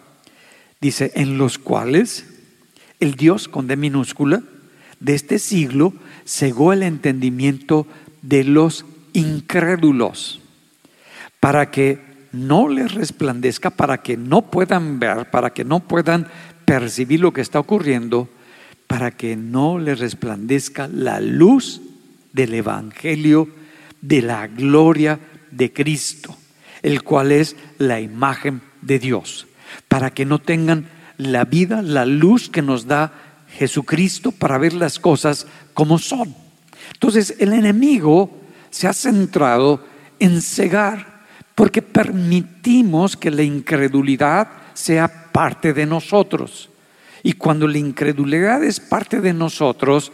[0.79, 2.25] Dice, en los cuales
[2.99, 4.43] el Dios con D minúscula
[4.99, 5.93] de este siglo
[6.25, 7.87] cegó el entendimiento
[8.21, 10.39] de los incrédulos
[11.39, 16.27] para que no les resplandezca para que no puedan ver, para que no puedan
[16.65, 18.29] percibir lo que está ocurriendo,
[18.87, 21.81] para que no les resplandezca la luz
[22.33, 23.49] del Evangelio
[24.01, 25.19] de la gloria
[25.51, 26.35] de Cristo,
[26.81, 29.47] el cual es la imagen de Dios,
[29.87, 33.13] para que no tengan la vida, la luz que nos da
[33.49, 36.33] Jesucristo para ver las cosas como son.
[36.93, 38.31] Entonces el enemigo
[38.69, 39.85] se ha centrado
[40.19, 41.10] en cegar
[42.01, 46.69] permitimos que la incredulidad sea parte de nosotros.
[47.21, 50.11] Y cuando la incredulidad es parte de nosotros,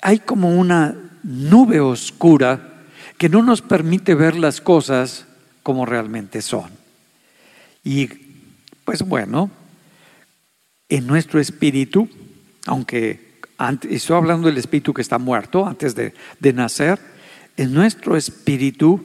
[0.00, 2.86] hay como una nube oscura
[3.18, 5.26] que no nos permite ver las cosas
[5.62, 6.70] como realmente son.
[7.84, 8.08] Y
[8.86, 9.50] pues bueno,
[10.88, 12.08] en nuestro espíritu,
[12.64, 13.38] aunque
[13.90, 16.98] estoy hablando del espíritu que está muerto antes de, de nacer,
[17.58, 19.04] en nuestro espíritu,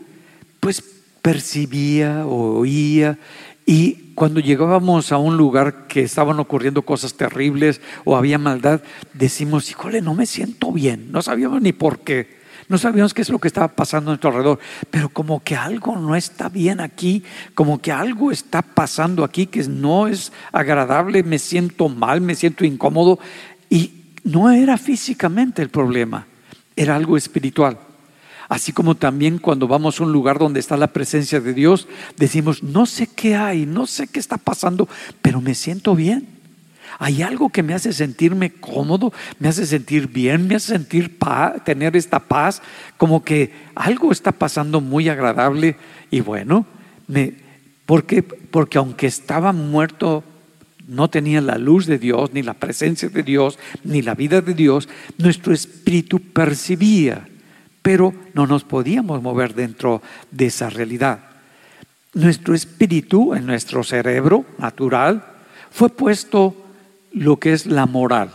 [0.61, 0.92] pues
[1.23, 3.17] percibía oía
[3.65, 8.81] y cuando llegábamos a un lugar que estaban ocurriendo cosas terribles o había maldad,
[9.13, 11.11] decimos, híjole, no me siento bien.
[11.11, 12.43] No sabíamos ni por qué.
[12.67, 14.59] No sabíamos qué es lo que estaba pasando a nuestro alrededor.
[14.91, 17.23] Pero como que algo no está bien aquí,
[17.55, 22.65] como que algo está pasando aquí que no es agradable, me siento mal, me siento
[22.65, 23.17] incómodo.
[23.69, 26.27] Y no era físicamente el problema,
[26.75, 27.77] era algo espiritual.
[28.49, 32.63] Así como también cuando vamos a un lugar donde está la presencia de Dios, decimos,
[32.63, 34.87] no sé qué hay, no sé qué está pasando,
[35.21, 36.27] pero me siento bien.
[36.99, 41.63] Hay algo que me hace sentirme cómodo, me hace sentir bien, me hace sentir paz,
[41.63, 42.61] tener esta paz,
[42.97, 45.75] como que algo está pasando muy agradable
[46.11, 46.65] y bueno,
[47.85, 50.23] porque, porque aunque estaba muerto,
[50.87, 54.53] no tenía la luz de Dios, ni la presencia de Dios, ni la vida de
[54.53, 57.27] Dios, nuestro espíritu percibía
[57.83, 61.19] pero no nos podíamos mover dentro de esa realidad.
[62.13, 65.23] Nuestro espíritu, en nuestro cerebro natural,
[65.69, 66.55] fue puesto
[67.11, 68.31] lo que es la moral.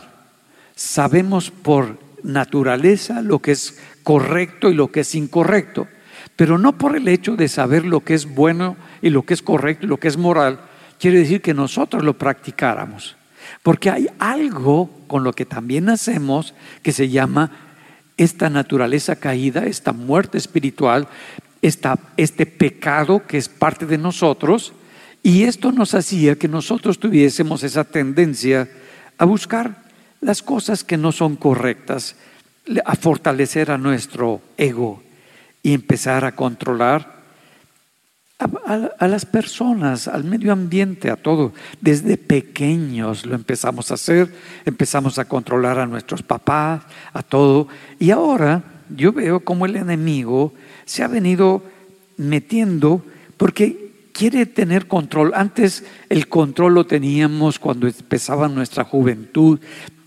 [0.75, 5.87] Sabemos por naturaleza lo que es correcto y lo que es incorrecto,
[6.35, 9.41] pero no por el hecho de saber lo que es bueno y lo que es
[9.41, 10.59] correcto y lo que es moral,
[10.99, 13.15] quiere decir que nosotros lo practicáramos.
[13.63, 17.51] Porque hay algo con lo que también hacemos que se llama
[18.19, 21.07] esta naturaleza caída, esta muerte espiritual,
[21.61, 24.73] este pecado que es parte de nosotros,
[25.23, 28.69] y esto nos hacía que nosotros tuviésemos esa tendencia
[29.17, 29.83] a buscar
[30.19, 32.17] las cosas que no son correctas,
[32.85, 35.01] a fortalecer a nuestro ego
[35.63, 37.18] y empezar a controlar
[38.39, 41.53] a, las personas, al medio ambiente, a todo.
[41.81, 44.33] Desde pequeños lo empezamos a hacer,
[44.65, 47.67] empezamos a controlar a nuestros papás, a todo.
[47.99, 50.53] Y ahora yo veo como el enemigo
[50.85, 51.63] se ha venido
[52.15, 53.03] metiendo
[53.35, 55.33] porque quiere tener control.
[55.35, 59.59] Antes el control lo teníamos cuando empezaba nuestra juventud,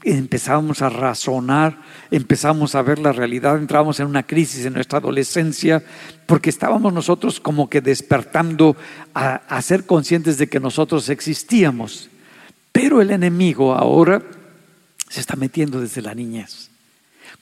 [0.05, 1.79] empezábamos a razonar,
[2.11, 5.83] empezamos a ver la realidad, entrábamos en una crisis en nuestra adolescencia,
[6.27, 8.77] porque estábamos nosotros como que despertando
[9.15, 12.09] a, a, ser conscientes de que nosotros existíamos.
[12.73, 14.23] Pero el enemigo ahora
[15.09, 16.71] se está metiendo desde la niñez.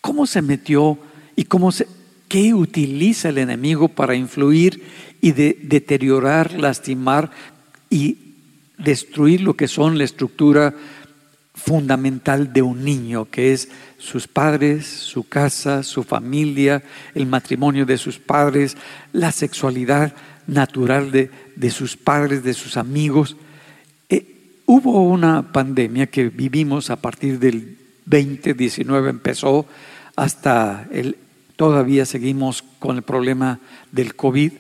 [0.00, 0.98] ¿Cómo se metió
[1.36, 1.86] y cómo se,
[2.28, 4.84] qué utiliza el enemigo para influir
[5.20, 7.30] y de, deteriorar, lastimar
[7.90, 8.18] y
[8.78, 10.74] destruir lo que son la estructura
[11.60, 13.68] fundamental de un niño, que es
[13.98, 16.82] sus padres, su casa, su familia,
[17.14, 18.76] el matrimonio de sus padres,
[19.12, 20.14] la sexualidad
[20.46, 23.36] natural de, de sus padres, de sus amigos.
[24.08, 29.66] Eh, hubo una pandemia que vivimos a partir del 2019, empezó
[30.16, 31.16] hasta el,
[31.56, 33.60] todavía seguimos con el problema
[33.92, 34.52] del COVID.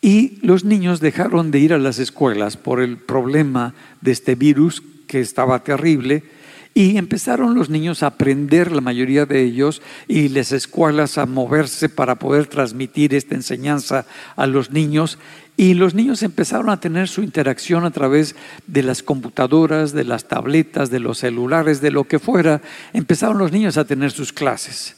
[0.00, 4.82] Y los niños dejaron de ir a las escuelas por el problema de este virus
[5.06, 6.24] que estaba terrible
[6.72, 11.88] y empezaron los niños a aprender, la mayoría de ellos, y las escuelas a moverse
[11.88, 15.18] para poder transmitir esta enseñanza a los niños.
[15.56, 18.36] Y los niños empezaron a tener su interacción a través
[18.68, 22.62] de las computadoras, de las tabletas, de los celulares, de lo que fuera.
[22.92, 24.96] Empezaron los niños a tener sus clases.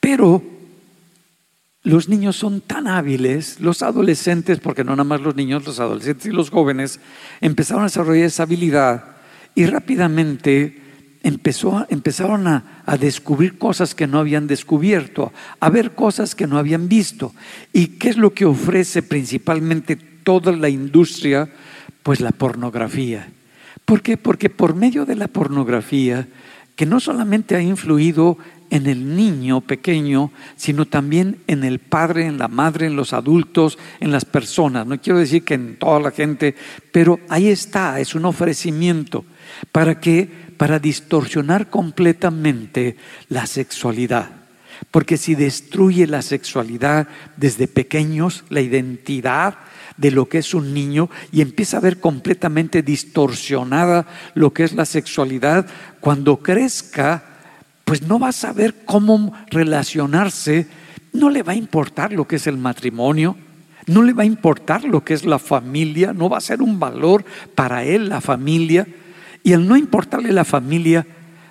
[0.00, 0.42] Pero
[1.86, 6.26] los niños son tan hábiles, los adolescentes, porque no nada más los niños, los adolescentes
[6.26, 6.98] y los jóvenes,
[7.40, 9.04] empezaron a desarrollar esa habilidad
[9.54, 10.82] y rápidamente
[11.22, 16.58] empezó, empezaron a, a, descubrir cosas que no habían descubierto, a ver cosas que no
[16.58, 17.32] habían visto.
[17.72, 21.48] ¿Y qué es lo que ofrece principalmente toda la industria?
[22.02, 23.28] Pues la pornografía.
[23.84, 24.16] ¿Por qué?
[24.16, 26.26] Porque por medio de la pornografía,
[26.74, 28.38] que no solamente ha influido
[28.70, 33.78] en el niño pequeño, sino también en el padre, en la madre, en los adultos,
[34.00, 34.86] en las personas.
[34.86, 36.54] No quiero decir que en toda la gente,
[36.92, 39.24] pero ahí está, es un ofrecimiento
[39.72, 42.96] para que para distorsionar completamente
[43.28, 44.30] la sexualidad.
[44.90, 49.58] Porque si destruye la sexualidad desde pequeños, la identidad
[49.96, 54.74] de lo que es un niño y empieza a ver completamente distorsionada lo que es
[54.74, 55.66] la sexualidad,
[56.00, 57.35] cuando crezca
[57.86, 60.66] pues no va a saber cómo relacionarse,
[61.12, 63.36] no le va a importar lo que es el matrimonio,
[63.86, 66.80] no le va a importar lo que es la familia, no va a ser un
[66.80, 68.88] valor para él la familia.
[69.44, 71.06] Y al no importarle la familia,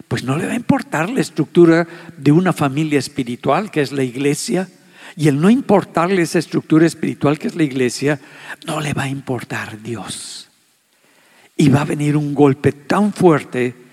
[0.09, 4.03] pues no le va a importar la estructura de una familia espiritual, que es la
[4.03, 4.67] iglesia.
[5.15, 8.19] Y el no importarle esa estructura espiritual, que es la iglesia,
[8.67, 10.49] no le va a importar Dios.
[11.55, 13.84] Y va a venir un golpe tan fuerte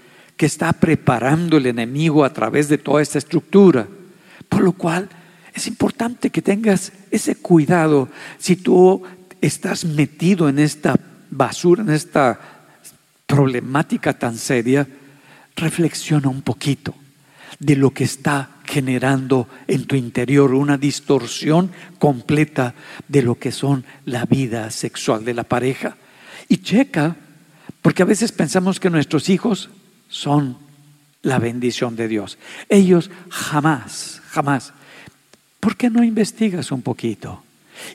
[0.42, 3.86] que está preparando el enemigo a través de toda esta estructura.
[4.48, 5.08] Por lo cual
[5.54, 9.04] es importante que tengas ese cuidado si tú
[9.40, 10.98] estás metido en esta
[11.30, 12.40] basura, en esta
[13.24, 14.88] problemática tan seria,
[15.54, 16.92] reflexiona un poquito
[17.60, 22.74] de lo que está generando en tu interior una distorsión completa
[23.06, 25.98] de lo que son la vida sexual de la pareja.
[26.48, 27.14] Y checa,
[27.80, 29.70] porque a veces pensamos que nuestros hijos
[30.12, 30.58] son
[31.22, 32.38] la bendición de Dios.
[32.68, 34.72] Ellos jamás, jamás.
[35.58, 37.42] ¿Por qué no investigas un poquito?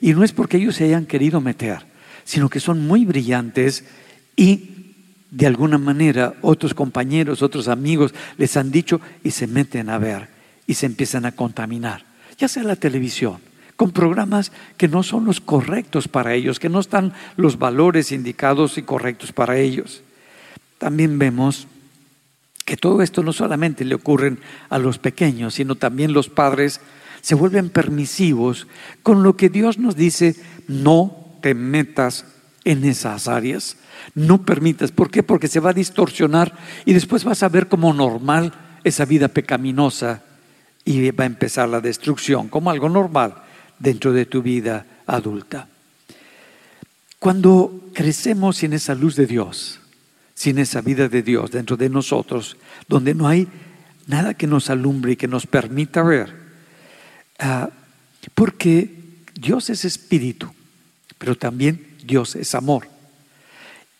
[0.00, 1.78] Y no es porque ellos se hayan querido meter,
[2.24, 3.84] sino que son muy brillantes
[4.34, 4.94] y
[5.30, 10.28] de alguna manera otros compañeros, otros amigos les han dicho y se meten a ver
[10.66, 12.04] y se empiezan a contaminar,
[12.36, 13.38] ya sea la televisión,
[13.76, 18.76] con programas que no son los correctos para ellos, que no están los valores indicados
[18.76, 20.02] y correctos para ellos.
[20.78, 21.68] También vemos
[22.68, 26.82] que todo esto no solamente le ocurren a los pequeños, sino también los padres
[27.22, 28.66] se vuelven permisivos
[29.02, 32.26] con lo que Dios nos dice, no te metas
[32.66, 33.78] en esas áreas,
[34.14, 34.92] no permitas.
[34.92, 35.22] ¿Por qué?
[35.22, 36.52] Porque se va a distorsionar
[36.84, 38.52] y después vas a ver como normal
[38.84, 40.22] esa vida pecaminosa
[40.84, 43.32] y va a empezar la destrucción como algo normal
[43.78, 45.68] dentro de tu vida adulta.
[47.18, 49.77] Cuando crecemos en esa luz de Dios,
[50.38, 53.48] sin esa vida de Dios dentro de nosotros, donde no hay
[54.06, 56.32] nada que nos alumbre y que nos permita ver.
[57.40, 57.70] Ah,
[58.36, 60.48] porque Dios es espíritu,
[61.18, 62.86] pero también Dios es amor.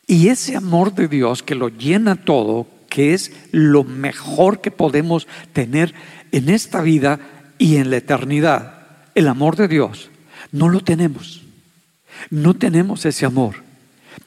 [0.07, 5.27] Y ese amor de Dios que lo llena todo, que es lo mejor que podemos
[5.53, 5.93] tener
[6.31, 7.19] en esta vida
[7.59, 10.09] y en la eternidad, el amor de Dios,
[10.53, 11.43] no lo tenemos.
[12.31, 13.57] No tenemos ese amor.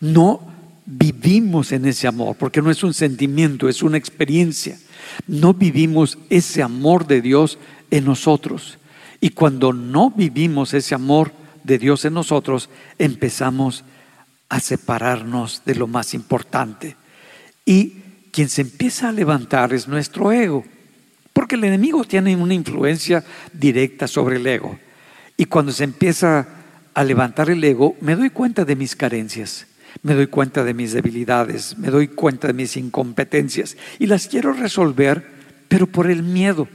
[0.02, 0.51] No
[0.92, 4.78] vivimos en ese amor, porque no es un sentimiento, es una experiencia.
[5.26, 7.58] No vivimos ese amor de Dios
[7.90, 8.78] en nosotros.
[9.22, 11.32] Y cuando no vivimos ese amor
[11.64, 13.86] de Dios en nosotros, empezamos
[14.50, 16.98] a separarnos de lo más importante.
[17.66, 17.94] Y
[18.32, 20.66] quien se empieza a levantar es nuestro ego,
[21.32, 23.24] porque el enemigo tiene una influencia
[23.54, 24.78] directa sobre el ego.
[25.38, 26.48] Y cuando se empieza
[26.94, 29.68] a levantar el ego, me doy cuenta de mis carencias
[30.04, 34.54] me doy cuenta de mis debilidades, me doy cuenta de mis incompetencias y las quiero
[34.54, 35.26] resolver,
[35.68, 36.68] pero por el miedo.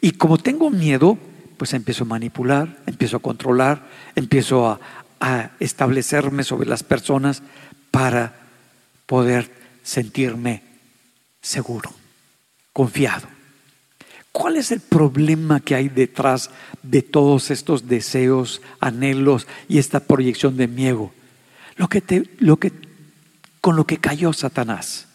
[0.00, 1.18] Y como tengo miedo,
[1.56, 4.80] pues empiezo a manipular, empiezo a controlar, empiezo a,
[5.60, 7.42] establecerme sobre las personas
[7.90, 8.34] para
[9.04, 9.50] poder
[9.82, 10.62] sentirme
[11.42, 11.92] seguro,
[12.72, 13.28] confiado.
[14.32, 16.48] ¿Cuál es el problema que hay detrás
[16.82, 21.12] de todos estos deseos, anhelos y esta proyección de miedo?
[21.80, 22.72] Lo que, te, lo que
[23.62, 25.06] con lo que cayó Satanás,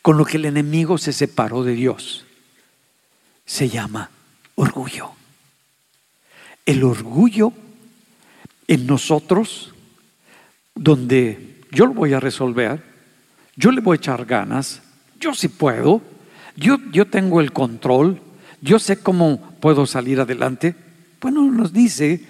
[0.00, 2.24] con lo que el enemigo se separó de Dios,
[3.44, 4.08] se llama
[4.54, 5.10] orgullo.
[6.64, 7.52] El orgullo
[8.66, 9.74] en nosotros,
[10.74, 12.82] donde yo lo voy a resolver,
[13.54, 14.80] yo le voy a echar ganas,
[15.20, 16.00] yo sí puedo,
[16.56, 18.22] yo, yo tengo el control,
[18.62, 20.74] yo sé cómo puedo salir adelante.
[21.20, 22.24] Bueno, nos dice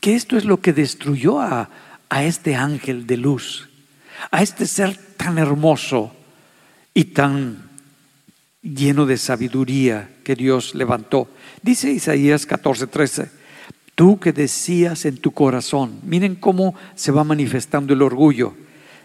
[0.00, 1.68] que esto es lo que destruyó a,
[2.12, 3.70] a este ángel de luz,
[4.30, 6.14] a este ser tan hermoso
[6.92, 7.70] y tan
[8.60, 11.30] lleno de sabiduría que Dios levantó.
[11.62, 13.30] Dice Isaías 14:13,
[13.94, 18.56] tú que decías en tu corazón, miren cómo se va manifestando el orgullo,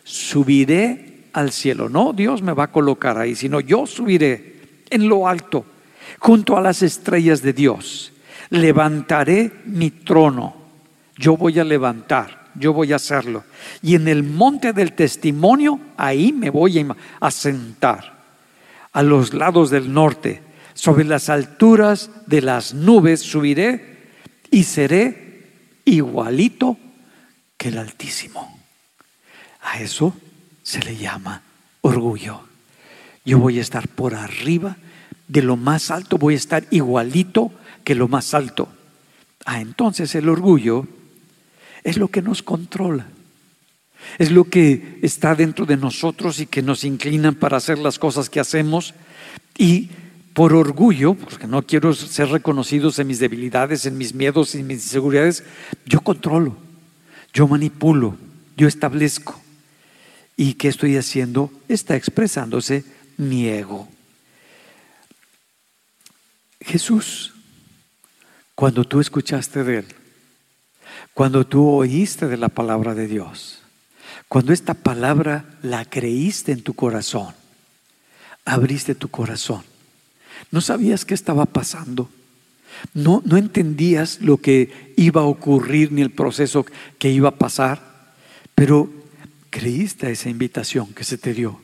[0.04, 1.88] subiré al cielo.
[1.88, 5.66] No, Dios me va a colocar ahí, sino yo subiré en lo alto,
[6.20, 8.12] junto a las estrellas de Dios.
[8.50, 10.58] Levantaré mi trono.
[11.16, 13.44] Yo voy a levantar, yo voy a hacerlo.
[13.82, 16.86] Y en el monte del testimonio, ahí me voy
[17.20, 18.18] a sentar.
[18.92, 20.42] A los lados del norte,
[20.74, 23.98] sobre las alturas de las nubes, subiré
[24.52, 25.50] y seré
[25.86, 26.78] igualito
[27.58, 28.60] que el Altísimo.
[29.62, 30.16] A eso
[30.64, 31.42] se le llama
[31.82, 32.42] orgullo.
[33.26, 34.78] Yo voy a estar por arriba
[35.28, 37.52] de lo más alto, voy a estar igualito
[37.84, 38.70] que lo más alto.
[39.46, 40.88] Ah, entonces el orgullo
[41.88, 43.08] es lo que nos controla.
[44.18, 48.30] Es lo que está dentro de nosotros y que nos inclinan para hacer las cosas
[48.30, 48.94] que hacemos.
[49.58, 49.90] Y
[50.34, 54.84] por orgullo, porque no quiero ser reconocidos en mis debilidades, en mis miedos y mis
[54.84, 55.46] inseguridades,
[55.86, 56.58] yo controlo,
[57.34, 58.18] yo manipulo,
[58.58, 59.42] yo establezco.
[60.36, 61.54] ¿Y qué estoy haciendo?
[61.70, 62.84] Está expresándose
[63.16, 63.88] mi ego.
[66.60, 67.34] Jesús,
[68.56, 69.86] cuando tú escuchaste de Él,
[71.18, 73.58] cuando tú oíste de la palabra de Dios,
[74.28, 77.34] cuando esta palabra la creíste en tu corazón,
[78.46, 79.64] abriste tu corazón,
[80.52, 82.08] no sabías qué estaba pasando,
[82.94, 86.68] no, no entendías lo que iba a ocurrir ni el proceso
[87.00, 88.14] que iba a pasar,
[88.54, 88.88] pero
[89.50, 91.60] creíste a esa invitación que se te dio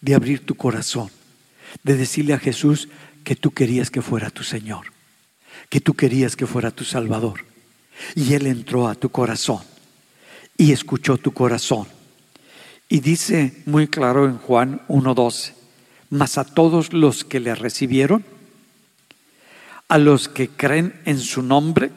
[0.00, 1.10] de abrir tu corazón,
[1.82, 2.88] de decirle a Jesús
[3.22, 4.86] que tú querías que fuera tu Señor,
[5.68, 7.52] que tú querías que fuera tu Salvador.
[8.14, 9.60] Y Él entró a tu corazón
[10.56, 11.86] y escuchó tu corazón.
[12.88, 15.52] Y dice muy claro en Juan 1.12,
[16.10, 18.24] mas a todos los que le recibieron,
[19.88, 21.90] a los que creen en su nombre,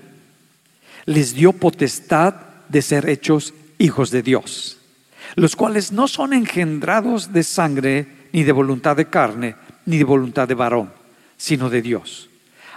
[1.05, 2.35] les dio potestad
[2.69, 4.77] de ser hechos hijos de Dios
[5.35, 10.47] los cuales no son engendrados de sangre, ni de voluntad de carne, ni de voluntad
[10.47, 10.91] de varón,
[11.37, 12.29] sino de Dios.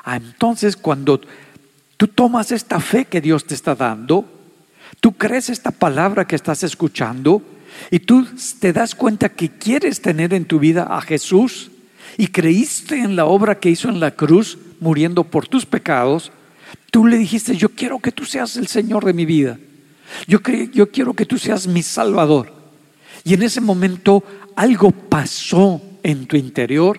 [0.04, 1.20] Ah, entonces, cuando
[2.00, 4.24] tú tomas esta fe que Dios te está dando,
[5.00, 7.42] tú crees esta palabra que estás escuchando
[7.90, 8.26] y tú
[8.58, 11.70] te das cuenta que quieres tener en tu vida a Jesús
[12.16, 16.32] y creíste en la obra que hizo en la cruz, muriendo por tus pecados,
[16.90, 19.58] tú le dijiste, yo quiero que tú seas el Señor de mi vida.
[20.26, 20.38] Yo,
[20.72, 22.50] yo quiero que tú seas mi Salvador.
[23.24, 24.24] Y en ese momento
[24.56, 26.98] algo pasó en tu interior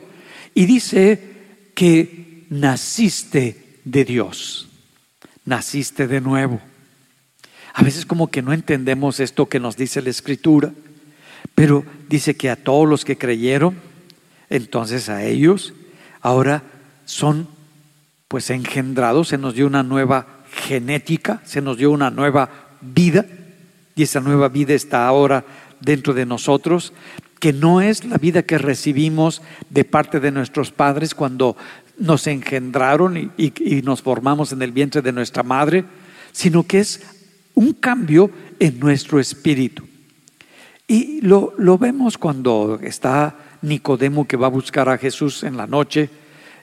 [0.53, 4.67] y dice que naciste de Dios,
[5.45, 6.59] naciste de nuevo.
[7.73, 10.71] A veces como que no entendemos esto que nos dice la escritura,
[11.55, 13.75] pero dice que a todos los que creyeron,
[14.49, 15.73] entonces a ellos
[16.21, 16.63] ahora
[17.05, 17.47] son
[18.27, 22.49] pues engendrados, se nos dio una nueva genética, se nos dio una nueva
[22.81, 23.25] vida,
[23.95, 25.45] y esa nueva vida está ahora
[25.81, 26.93] dentro de nosotros,
[27.39, 31.57] que no es la vida que recibimos de parte de nuestros padres cuando
[32.01, 35.85] nos engendraron y, nos formamos en el vientre de nuestra madre,
[36.31, 37.01] sino que es
[37.53, 38.29] un cambio
[38.59, 39.87] en nuestro espíritu.
[40.87, 45.67] Y lo, lo vemos cuando está Nicodemo que va a buscar a Jesús en la
[45.67, 46.09] noche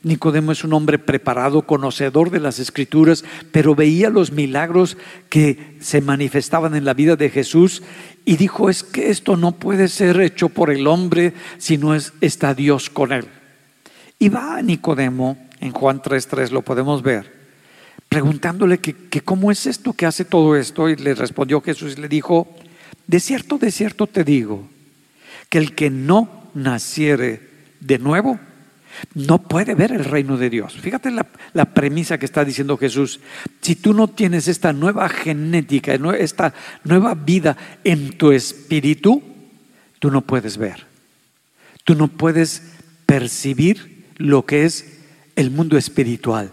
[0.02, 4.96] Nicodemo es un hombre preparado, conocedor de las escrituras, pero veía los milagros
[5.28, 7.82] que se manifestaban en la vida de Jesús
[8.24, 12.12] y dijo, es que esto no puede ser hecho por el hombre si no es,
[12.20, 13.26] está Dios con él.
[14.18, 17.32] Y va a Nicodemo, en Juan 3.3 lo podemos ver,
[18.08, 22.00] preguntándole que, que cómo es esto que hace todo esto y le respondió Jesús y
[22.00, 22.48] le dijo,
[23.06, 24.68] de cierto, de cierto te digo,
[25.48, 27.48] que el que no naciere
[27.80, 28.38] de nuevo,
[29.14, 30.74] no puede ver el reino de Dios.
[30.74, 33.20] Fíjate la, premisa que está diciendo Jesús.
[33.60, 36.54] Si tú no tienes esta nueva genética, esta
[36.84, 39.22] nueva vida en tu espíritu,
[39.98, 40.86] tú no puedes ver.
[41.84, 42.74] Tú no puedes
[43.06, 44.98] percibir lo que es
[45.36, 46.52] el mundo espiritual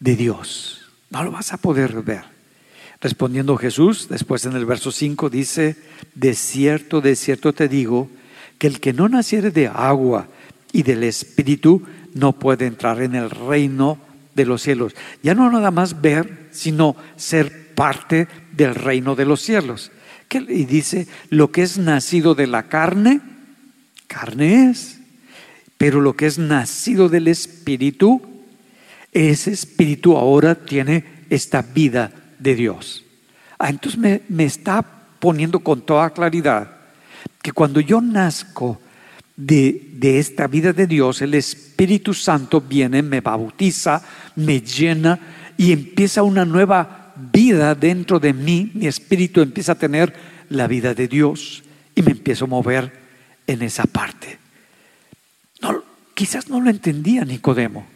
[0.00, 0.82] de Dios.
[1.10, 2.24] No lo vas a poder ver.
[3.00, 5.76] Respondiendo Jesús, después en el verso 5 dice,
[6.14, 8.08] de cierto, de cierto te digo,
[8.58, 10.28] que el que no naciere de agua
[10.72, 11.82] y del Espíritu
[12.14, 13.98] no puede entrar en el reino
[14.34, 14.94] de los cielos.
[15.22, 19.90] Ya no nada más ver, sino ser parte del reino de los cielos.
[20.30, 23.20] Y dice, lo que es nacido de la carne,
[24.06, 25.01] carne es.
[25.82, 28.22] Pero lo que es nacido del Espíritu,
[29.10, 33.04] ese Espíritu ahora tiene esta vida de Dios.
[33.58, 34.80] Ah, entonces me, me está
[35.18, 36.70] poniendo con toda claridad
[37.42, 38.80] que cuando yo nazco
[39.34, 44.04] de, de, esta vida de Dios, el Espíritu Santo viene, me bautiza,
[44.36, 45.18] me llena
[45.56, 48.70] y empieza una nueva vida dentro de mí.
[48.74, 50.14] Mi espíritu empieza a tener
[50.48, 51.64] la vida de Dios
[51.96, 52.92] y me empiezo a mover
[53.48, 54.41] en esa parte.
[56.14, 57.86] Quizás no lo entendía Nicodemo,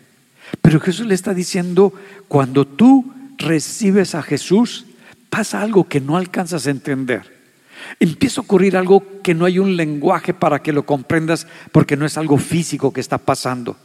[0.62, 1.92] pero Jesús le está diciendo,
[2.28, 4.86] cuando tú recibes a Jesús,
[5.30, 7.34] pasa algo que no alcanzas a entender.
[8.00, 12.06] Empieza a ocurrir algo que no hay un lenguaje para que lo comprendas porque no
[12.06, 13.76] es algo físico que está pasando.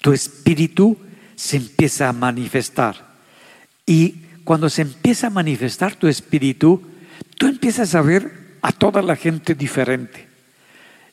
[0.00, 0.96] Tu espíritu
[1.36, 3.16] se empieza a manifestar.
[3.86, 6.82] Y cuando se empieza a manifestar tu espíritu,
[7.38, 10.29] tú empiezas a ver a toda la gente diferente.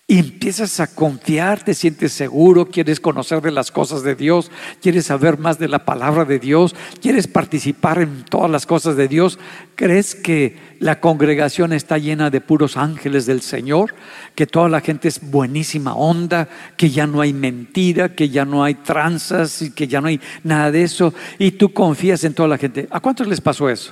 [0.09, 4.49] Y empiezas a confiar, te sientes seguro, quieres conocer de las cosas de Dios,
[4.81, 9.09] quieres saber más de la palabra de Dios, quieres participar en todas las cosas de
[9.09, 9.37] Dios.
[9.75, 13.95] ¿Crees que la congregación está llena de puros ángeles del Señor?
[14.33, 16.47] Que toda la gente es buenísima onda,
[16.77, 20.21] que ya no hay mentira, que ya no hay tranzas y que ya no hay
[20.41, 21.13] nada de eso.
[21.37, 22.87] Y tú confías en toda la gente.
[22.91, 23.91] ¿A cuántos les pasó eso?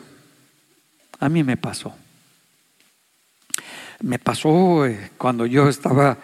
[1.19, 1.93] A mí me pasó.
[4.01, 6.17] Me pasó eh, cuando yo estaba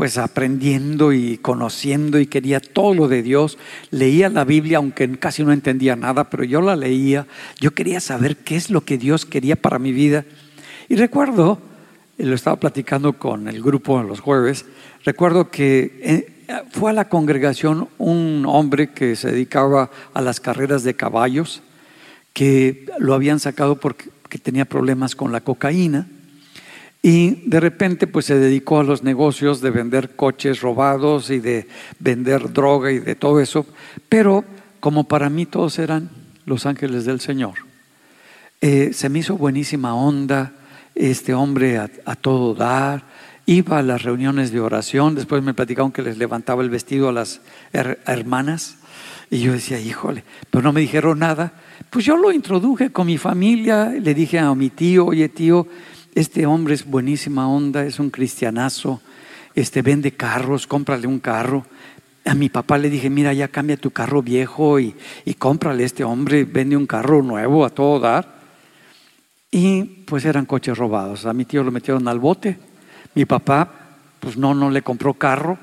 [0.00, 3.58] pues aprendiendo y conociendo y quería todo lo de Dios.
[3.90, 7.26] Leía la Biblia, aunque casi no entendía nada, pero yo la leía.
[7.60, 10.24] Yo quería saber qué es lo que Dios quería para mi vida.
[10.88, 11.58] Y recuerdo,
[12.16, 14.64] eh, lo estaba platicando con el grupo los jueves,
[15.04, 20.82] recuerdo que eh, fue a la congregación un hombre que se dedicaba a las carreras
[20.82, 21.62] de caballos,
[22.32, 24.08] que lo habían sacado porque
[24.42, 26.06] tenía problemas con la cocaína
[27.02, 31.66] y de repente pues se dedicó a los negocios de vender coches robados y de
[31.98, 33.66] vender droga y de todo eso.
[34.08, 34.44] Pero
[34.80, 36.10] como para mí todos eran
[36.44, 37.54] los ángeles del Señor,
[38.60, 40.52] eh, se me hizo buenísima onda
[40.94, 43.04] este hombre a, todo dar.
[43.46, 47.12] Iba a las reuniones de oración, después me platicaron que les levantaba el vestido a
[47.12, 47.40] las
[47.72, 48.76] hermanas.
[49.30, 51.54] Y yo decía, híjole, pero no me dijeron nada.
[51.88, 55.66] Pues yo lo introduje con mi familia, le dije a mi tío, oye tío,
[56.14, 59.00] este hombre es buenísima onda, es un cristianazo,
[59.54, 61.66] este vende carros, cómprale un carro.
[62.24, 64.94] A mi papá le dije, mira, ya cambia tu carro viejo y,
[65.24, 68.40] y cómprale este hombre, vende un carro nuevo a todo dar.
[69.50, 71.26] Y pues eran coches robados.
[71.26, 72.58] A mi tío lo metieron al bote.
[73.14, 73.72] Mi papá,
[74.20, 75.58] pues no, no le compró carro.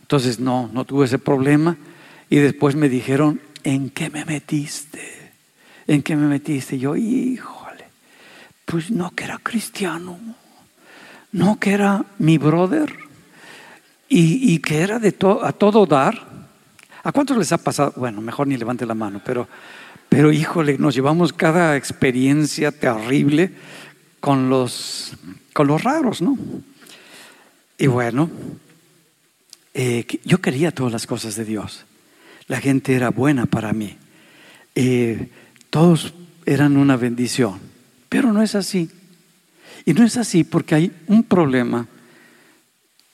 [0.00, 1.76] Entonces no, no tuve ese problema.
[2.30, 5.32] Y después me dijeron, ¿en qué me metiste?
[5.86, 6.78] ¿En qué me metiste?
[6.78, 7.57] yo, hijo
[8.68, 10.18] pues no que era cristiano,
[11.32, 12.94] no que era mi brother
[14.10, 16.28] y, que era de a todo dar.
[17.02, 17.94] ¿A cuántos les ha pasado?
[17.96, 19.48] Bueno, mejor ni levante la mano, pero,
[20.10, 23.52] pero híjole, nos llevamos cada experiencia terrible
[24.20, 25.14] con los,
[25.54, 26.36] con los raros, ¿no?
[27.78, 28.28] Y bueno,
[29.72, 31.86] eh, yo quería todas las cosas de Dios.
[32.48, 33.96] La gente era buena para mí.
[34.74, 35.30] Eh,
[35.70, 36.12] todos
[36.44, 37.67] eran una bendición.
[38.08, 38.90] Pero no es así.
[39.84, 41.86] Y no es así porque hay un problema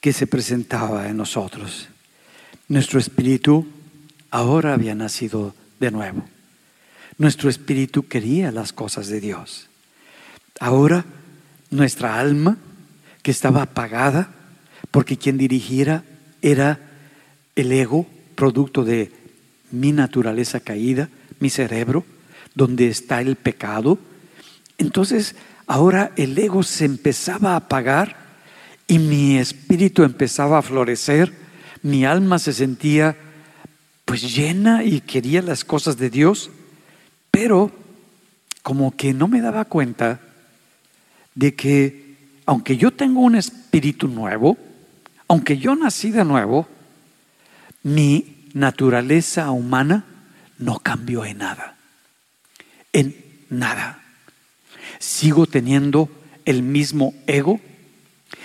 [0.01, 1.88] que se presentaba en nosotros.
[2.68, 3.66] Nuestro espíritu
[4.30, 6.24] ahora había nacido de nuevo.
[7.18, 9.68] Nuestro espíritu quería las cosas de Dios.
[10.61, 11.05] Ahora
[11.70, 12.57] nuestra alma,
[13.22, 14.30] que estaba apagada,
[14.90, 16.05] porque quien dirigiera
[16.42, 16.78] era
[17.57, 19.12] el ego, producto de
[19.70, 21.09] mi naturaleza caída,
[21.40, 22.05] mi cerebro,
[22.55, 23.99] donde está el pecado,
[24.79, 28.16] entonces ahora el ego se empezaba a apagar
[28.87, 31.33] y mi espíritu empezaba a florecer,
[31.83, 33.16] mi alma se sentía
[34.05, 36.51] pues llena y quería las cosas de Dios,
[37.31, 37.72] pero
[38.62, 40.20] como que no me daba cuenta
[41.35, 42.16] de que
[42.47, 44.59] aunque yo tengo un espíritu nuevo,
[45.29, 46.68] aunque yo nací de nuevo,
[47.83, 50.05] mi naturaleza humana
[50.59, 51.77] no cambió en nada,
[52.93, 53.16] en
[53.49, 54.03] nada
[55.05, 56.09] sigo teniendo
[56.46, 57.61] el mismo ego,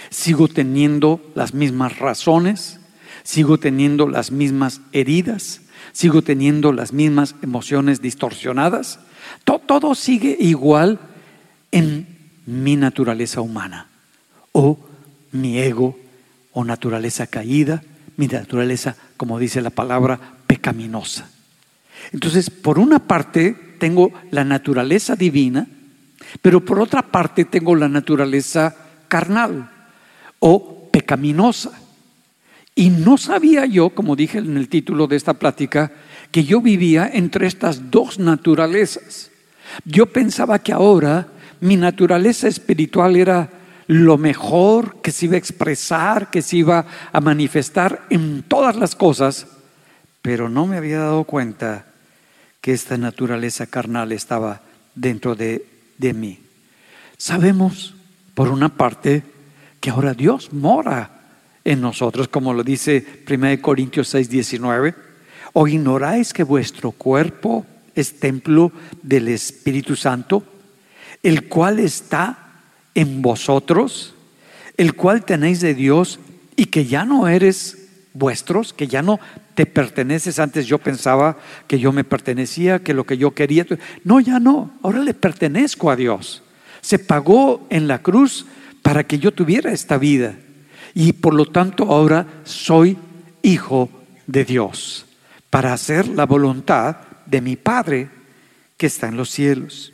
[0.09, 2.81] sigo teniendo las mismas razones,
[3.23, 5.61] sigo teniendo las mismas heridas,
[5.93, 8.99] sigo teniendo las mismas emociones distorsionadas.
[9.45, 10.99] Todo, sigue igual
[11.71, 12.07] en
[12.45, 13.87] mi naturaleza humana
[14.51, 14.77] o
[15.31, 15.97] mi ego
[16.51, 17.83] o naturaleza caída,
[18.17, 21.29] mi naturaleza, como dice la palabra, pecaminosa.
[22.11, 25.67] Entonces, por una parte tengo la naturaleza divina,
[26.41, 28.75] pero por otra parte tengo la naturaleza
[29.07, 29.69] carnal
[30.39, 31.71] o pecaminosa.
[32.75, 35.91] Y no sabía yo, como dije en el título de esta plática,
[36.31, 39.31] que yo vivía entre estas dos naturalezas.
[39.85, 41.27] Yo pensaba que ahora
[41.59, 43.49] mi naturaleza espiritual era
[43.87, 48.95] lo mejor que se iba a expresar, que se iba a manifestar en todas las
[48.95, 49.47] cosas,
[50.21, 51.87] pero no me había dado cuenta
[52.61, 54.61] que esta naturaleza carnal estaba
[54.95, 55.65] dentro de,
[55.99, 56.39] de mí.
[57.17, 57.93] Sabemos,
[58.33, 59.21] por una parte,
[59.79, 61.19] que ahora Dios mora
[61.63, 64.95] en nosotros, como lo dice 1 Corintios 6, 19.
[65.53, 68.71] ¿O ignoráis que vuestro cuerpo es templo
[69.03, 70.43] del Espíritu Santo,
[71.21, 72.61] el cual está
[72.95, 74.15] en vosotros,
[74.77, 76.19] el cual tenéis de Dios
[76.55, 79.19] y que ya no eres vuestros, que ya no
[79.59, 80.39] te perteneces.
[80.39, 81.37] Antes yo pensaba
[81.67, 83.65] que yo me pertenecía, que lo que yo quería.
[84.05, 84.71] No, ya no.
[84.81, 86.43] Ahora le pertenezco a Dios.
[86.79, 88.45] Se pagó en la cruz
[88.81, 90.37] para que yo tuviera esta vida.
[90.93, 92.97] Y por lo tanto ahora soy
[93.41, 93.89] hijo
[94.27, 95.05] de Dios,
[95.49, 96.95] para hacer la voluntad
[97.25, 98.07] de mi Padre
[98.77, 99.91] que está en los cielos.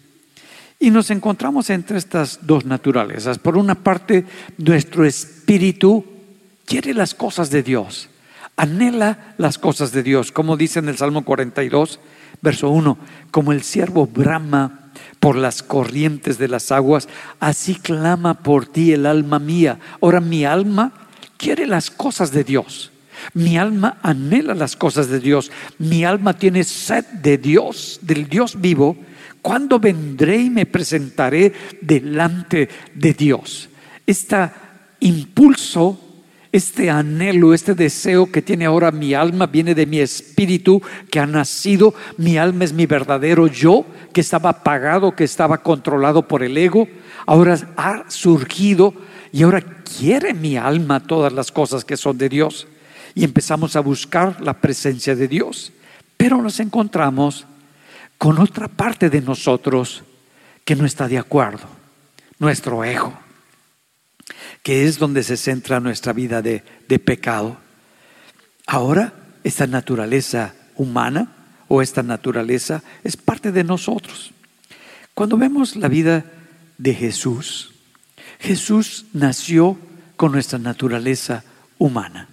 [0.80, 3.40] Y nos encontramos entre estas dos naturalezas.
[3.40, 4.26] Por una parte,
[4.60, 6.06] nuestro espíritu
[6.66, 8.10] quiere las cosas de Dios,
[8.58, 12.00] anhela las cosas de Dios, como dice en el Salmo 42,
[12.42, 12.98] verso 1,
[13.32, 17.08] como el siervo brama por las corrientes de las aguas,
[17.40, 19.80] así clama por ti el alma mía.
[20.02, 20.94] Ahora mi alma
[21.38, 22.92] quiere las cosas de Dios.
[23.34, 25.52] Mi alma anhela las cosas de Dios.
[25.80, 28.98] Mi alma tiene sed de Dios, del Dios vivo.
[29.42, 33.70] ¿Cuándo vendré y me presentaré delante de Dios?
[34.06, 34.50] Este
[35.00, 36.00] impulso
[36.56, 40.82] este anhelo, este deseo que tiene ahora mi alma viene de mi espíritu
[41.12, 41.94] que ha nacido.
[42.18, 46.88] Mi alma es mi verdadero yo, que estaba apagado, que estaba controlado por el ego.
[47.26, 48.94] Ahora ha surgido
[49.34, 52.68] y ahora quiere mi alma todas las cosas que son de Dios.
[53.16, 55.74] Y empezamos a buscar la presencia de Dios.
[56.16, 57.46] Pero nos encontramos
[58.18, 60.04] con otra parte de nosotros
[60.64, 61.68] que no está de acuerdo,
[62.40, 63.25] nuestro ego
[64.64, 66.64] que es donde se centra nuestra vida de,
[67.00, 67.58] pecado.
[68.66, 69.14] Ahora,
[69.44, 71.32] esta naturaleza humana
[71.68, 74.32] o esta naturaleza es parte de nosotros.
[75.14, 76.26] Cuando vemos la vida
[76.78, 77.74] de Jesús,
[78.40, 79.78] Jesús nació
[80.16, 81.44] con nuestra naturaleza
[81.78, 82.28] humana,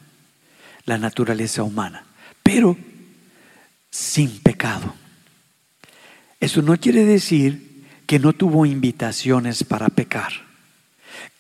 [0.86, 2.05] la naturaleza humana,
[2.43, 2.76] pero
[3.90, 4.95] sin pecado.
[6.40, 10.52] Eso no quiere decir que no tuvo invitaciones para pecar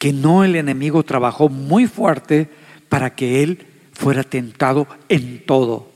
[0.02, 2.48] que no el enemigo trabajó muy fuerte
[2.88, 5.92] para que él fuera tentado en todo.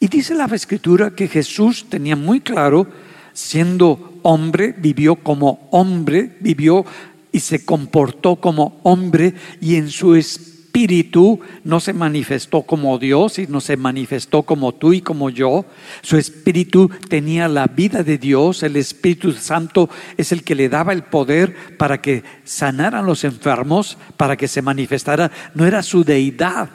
[0.00, 2.86] Y dice la escritura que Jesús tenía muy claro,
[3.34, 6.86] siendo hombre, vivió como hombre, vivió
[7.30, 13.40] y se comportó como hombre y en su espíritu espíritu no se manifestó como Dios
[13.40, 15.64] y no se manifestó como tú y como yo.
[16.02, 18.62] Su espíritu tenía la vida de Dios.
[18.62, 23.98] El Espíritu Santo es el que le daba el poder para que sanaran los enfermos,
[24.16, 25.32] para que se manifestara.
[25.52, 26.70] No era su deidad,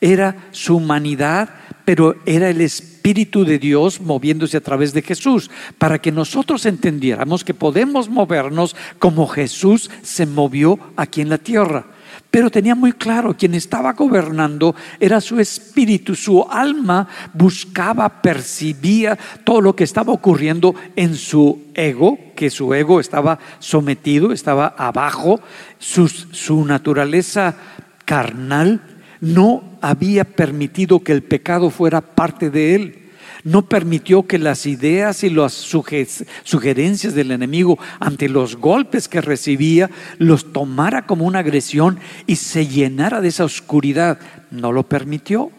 [0.00, 1.48] era su humanidad,
[1.84, 7.42] pero era el Espíritu de Dios moviéndose a través de Jesús, para que nosotros entendiéramos
[7.42, 11.97] que podemos movernos como Jesús se movió aquí en la tierra.
[12.30, 19.62] Pero tenía muy claro, quien estaba gobernando era su espíritu, su alma buscaba, percibía todo
[19.62, 25.40] lo que estaba ocurriendo en su ego, que su ego estaba sometido, estaba abajo,
[25.78, 27.56] su, su naturaleza
[28.04, 28.82] carnal
[29.20, 33.07] no había permitido que el pecado fuera parte de él
[33.48, 39.90] no permitió que las ideas y las sugerencias del enemigo ante los golpes que recibía
[40.18, 44.20] los tomara como una agresión y se llenara de esa oscuridad.
[44.50, 45.50] No lo permitió.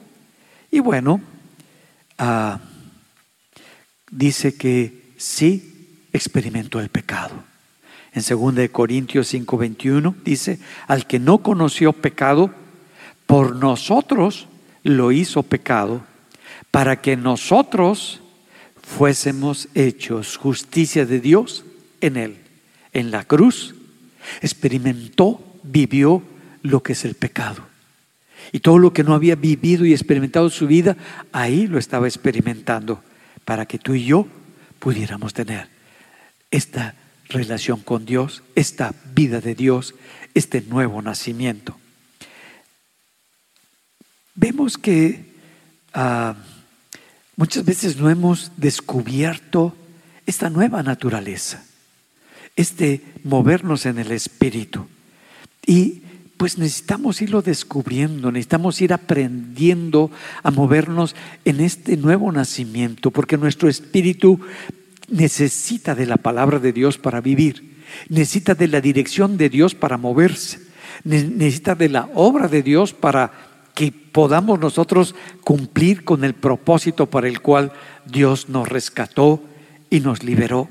[0.69, 1.19] Y bueno,
[2.19, 2.59] ah,
[4.11, 7.43] dice que sí experimentó el pecado.
[8.13, 12.53] En 2 Corintios 5:21 dice, al que no conoció pecado,
[13.25, 14.47] por nosotros
[14.83, 16.03] lo hizo pecado
[16.71, 18.21] para que nosotros
[18.81, 21.65] fuésemos hechos justicia de Dios
[22.01, 22.37] en Él.
[22.93, 23.75] En la cruz
[24.41, 26.23] experimentó, vivió
[26.63, 27.67] lo que es el pecado.
[28.51, 30.97] Y todo lo que no había vivido y experimentado en su vida,
[31.31, 33.03] ahí lo estaba experimentando
[33.45, 34.27] para que tú y yo
[34.79, 35.67] pudiéramos tener
[36.51, 36.95] esta
[37.27, 39.93] relación con Dios, esta vida de Dios,
[40.33, 41.77] este nuevo nacimiento.
[44.33, 45.25] Vemos que
[45.93, 46.35] ah,
[47.39, 49.73] muchas veces no hemos descubierto
[50.25, 51.63] esta nueva naturaleza,
[52.57, 54.85] este movernos en el Espíritu.
[55.65, 56.01] Y
[56.35, 60.11] pues necesitamos irlo descubriendo, necesitamos ir aprendiendo
[60.43, 61.15] a movernos
[61.45, 64.41] en este nuevo nacimiento, porque nuestro espíritu
[65.07, 67.77] necesita de la palabra de Dios para vivir,
[68.09, 70.59] necesita de la dirección de Dios para moverse,
[71.05, 73.48] necesita de la obra de Dios para
[73.79, 77.71] que podamos nosotros cumplir con el propósito para el cual
[78.05, 79.41] Dios nos rescató
[79.89, 80.67] y nos liberó.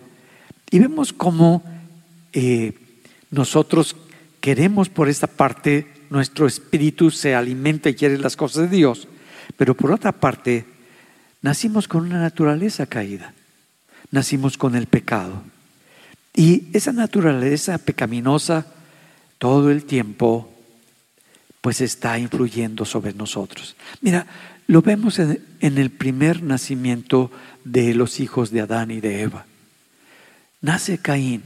[0.70, 1.62] Y vemos cómo
[2.34, 2.74] eh,
[3.30, 3.96] nosotros
[4.42, 9.09] queremos por esta parte, nuestro espíritu se alimenta y quiere las cosas de Dios,
[9.56, 10.66] pero por otra parte,
[11.40, 13.32] nacimos con una naturaleza caída,
[14.11, 15.44] nacimos con el pecado.
[16.34, 18.66] Y esa naturaleza pecaminosa
[19.38, 20.52] todo el tiempo
[21.61, 23.76] pues está influyendo sobre nosotros.
[24.00, 24.26] Mira,
[24.66, 27.30] lo vemos en, el primer nacimiento
[27.64, 29.46] de los hijos de Adán y de Eva.
[30.61, 31.42] Nace Caín,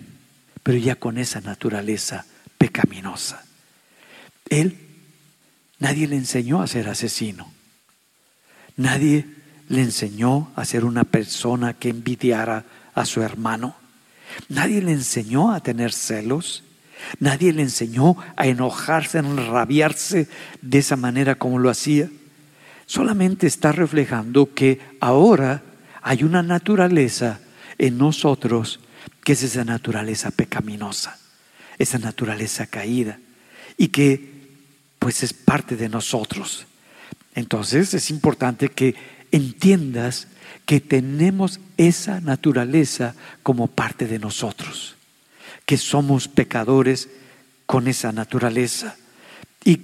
[0.62, 2.26] pero ya con esa naturaleza
[2.58, 3.44] pecaminosa.
[4.48, 4.76] Él,
[5.78, 7.52] nadie le enseñó a ser asesino.
[8.76, 9.26] Nadie
[9.68, 13.76] le enseñó a ser una persona que envidiara a su hermano.
[14.48, 16.64] Nadie le enseñó a tener celos.
[17.20, 20.28] Nadie le enseñó a enojarse, a enrabiarse
[20.60, 22.08] de esa manera como lo hacía.
[22.86, 25.62] Solamente está reflejando que ahora
[26.02, 27.40] hay una naturaleza
[27.78, 28.80] en nosotros
[29.24, 31.18] que es esa naturaleza pecaminosa
[31.78, 33.18] esa naturaleza caída
[33.76, 34.32] y que
[34.98, 36.66] pues es parte de nosotros.
[37.34, 38.94] Entonces es importante que
[39.32, 40.28] entiendas
[40.66, 44.96] que tenemos esa naturaleza como parte de nosotros,
[45.66, 47.08] que somos pecadores
[47.66, 48.96] con esa naturaleza.
[49.64, 49.80] Y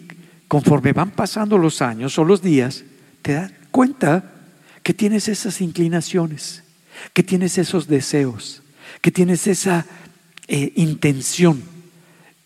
[0.49, 2.85] conforme van pasando los años o los días,
[3.23, 4.33] te das cuenta
[4.83, 6.65] que tienes esas inclinaciones,
[7.13, 8.63] que tienes esos deseos,
[9.01, 9.87] que tienes esa
[10.49, 11.63] eh, intención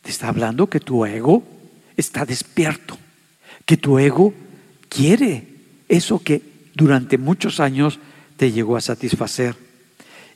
[0.03, 1.45] te está hablando que tu ego
[1.97, 2.99] está despierto,
[3.65, 4.35] que tu ego
[4.89, 5.47] quiere
[5.89, 6.43] eso que
[6.75, 8.01] durante muchos años
[8.37, 9.55] te llegó a satisfacer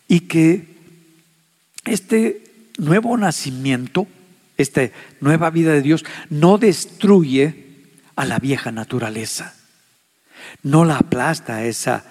[0.07, 0.77] y que
[1.85, 2.45] este
[2.79, 4.07] nuevo nacimiento,
[4.57, 7.67] esta nueva vida de Dios, no destruye
[8.17, 9.55] a la vieja naturaleza,
[10.63, 12.05] no la aplasta a esa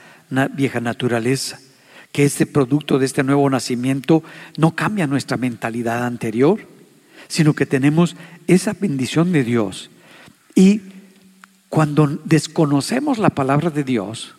[0.54, 1.60] vieja naturaleza,
[2.12, 4.24] que este producto de este nuevo nacimiento
[4.58, 6.60] no cambia nuestra mentalidad anterior,
[7.28, 8.16] sino que tenemos
[8.48, 9.90] esa bendición de Dios.
[10.54, 10.82] Y
[11.70, 14.36] cuando desconocemos la palabra de Dios,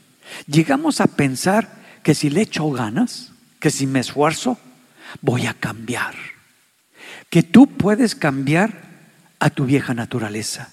[0.47, 4.59] llegamos a pensar que si le echo ganas, que si me esfuerzo,
[5.21, 6.15] voy a cambiar.
[7.31, 8.87] Que tú puedes cambiar
[9.39, 10.73] a tu vieja naturaleza.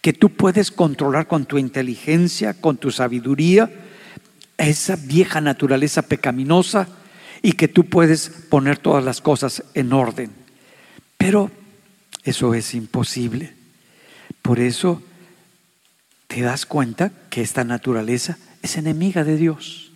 [0.00, 3.70] Que tú puedes controlar con tu inteligencia, con tu sabiduría,
[4.58, 6.88] esa vieja naturaleza pecaminosa
[7.42, 10.30] y que tú puedes poner todas las cosas en orden.
[11.16, 11.50] Pero
[12.24, 13.54] eso es imposible.
[14.42, 15.02] Por eso
[16.26, 19.92] te das cuenta que esta naturaleza es enemiga de Dios.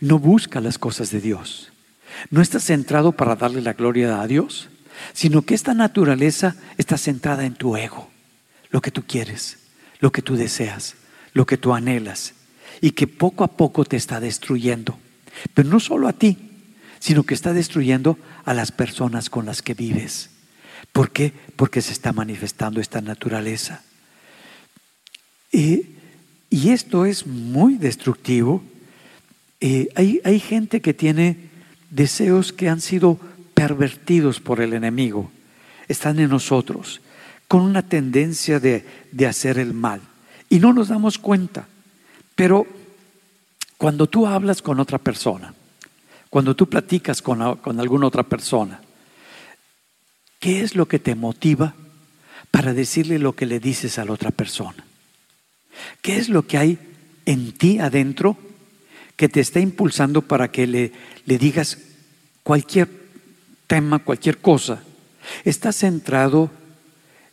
[0.00, 1.72] No busca las cosas de Dios.
[2.28, 4.68] No está centrado para darle la gloria a Dios,
[5.12, 8.10] sino que esta naturaleza está centrada en tu ego,
[8.70, 9.58] lo que tú quieres,
[10.00, 10.96] lo que tú deseas,
[11.32, 12.34] lo que tú anhelas,
[12.80, 14.98] y que poco a poco te está destruyendo.
[15.54, 16.38] Pero no solo a ti,
[16.98, 20.30] sino que está destruyendo a las personas con las que vives.
[20.92, 21.32] ¿Por qué?
[21.56, 23.82] Porque se está manifestando esta naturaleza.
[25.52, 28.62] y esto es muy destructivo.
[29.60, 31.49] hay, hay gente que tiene
[31.90, 33.18] deseos que han sido
[33.54, 35.30] pervertidos por el enemigo.
[35.88, 37.00] Están en nosotros,
[37.48, 40.00] con una tendencia de, de hacer el mal.
[40.48, 41.66] Y no nos damos cuenta.
[42.34, 42.66] Pero
[43.76, 45.54] cuando tú hablas con otra persona,
[46.28, 48.80] cuando tú platicas con, con alguna otra persona,
[50.40, 51.74] ¿Qué es lo que te motiva
[52.50, 54.84] para decirle lo que le dices a la otra persona?
[56.00, 56.78] ¿Qué es lo que hay
[57.26, 58.38] en ti adentro
[59.20, 60.92] que te está impulsando para que le,
[61.26, 61.76] le digas
[62.42, 62.88] cualquier
[63.66, 64.82] tema, cualquier cosa?
[65.44, 66.50] ¿Estás centrado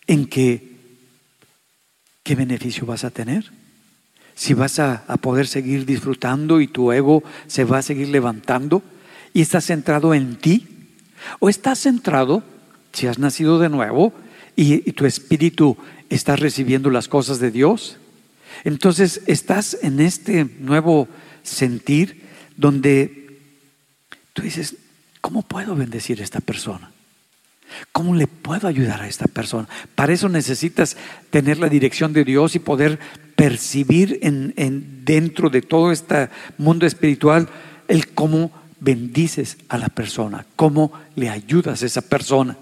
[0.05, 0.75] en que
[2.23, 3.53] qué beneficio vas a tener?
[4.35, 8.83] Si vas a, a poder seguir disfrutando y tu ego se va a seguir levantando
[9.33, 10.67] y estás centrado en ti
[11.39, 12.43] o estás centrado
[12.91, 14.11] si has nacido de nuevo
[14.57, 15.77] y, tu espíritu
[16.09, 17.95] está recibiendo las cosas de Dios,
[18.65, 21.07] entonces estás en este nuevo
[21.48, 22.24] sentir
[22.56, 23.39] donde
[24.34, 24.76] tú dices,
[25.22, 26.91] ¿cómo puedo bendecir a esta persona?
[27.91, 29.68] ¿Cómo le puedo ayudar a esta persona?
[29.95, 30.95] Para eso necesitas
[31.30, 33.00] tener la dirección de Dios y poder
[33.36, 37.50] percibir en, dentro de todo este mundo espiritual
[37.88, 42.58] el cómo bendices a la persona, cómo le ayudas a esa persona.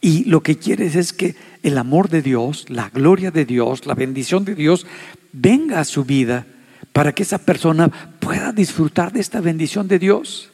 [0.00, 3.94] Y lo que quieres es que el amor de Dios, la gloria de Dios, la
[3.94, 4.86] bendición de Dios
[5.32, 6.46] venga a su vida
[6.96, 7.88] para que esa persona
[8.20, 10.48] pueda disfrutar de esta bendición de Dios.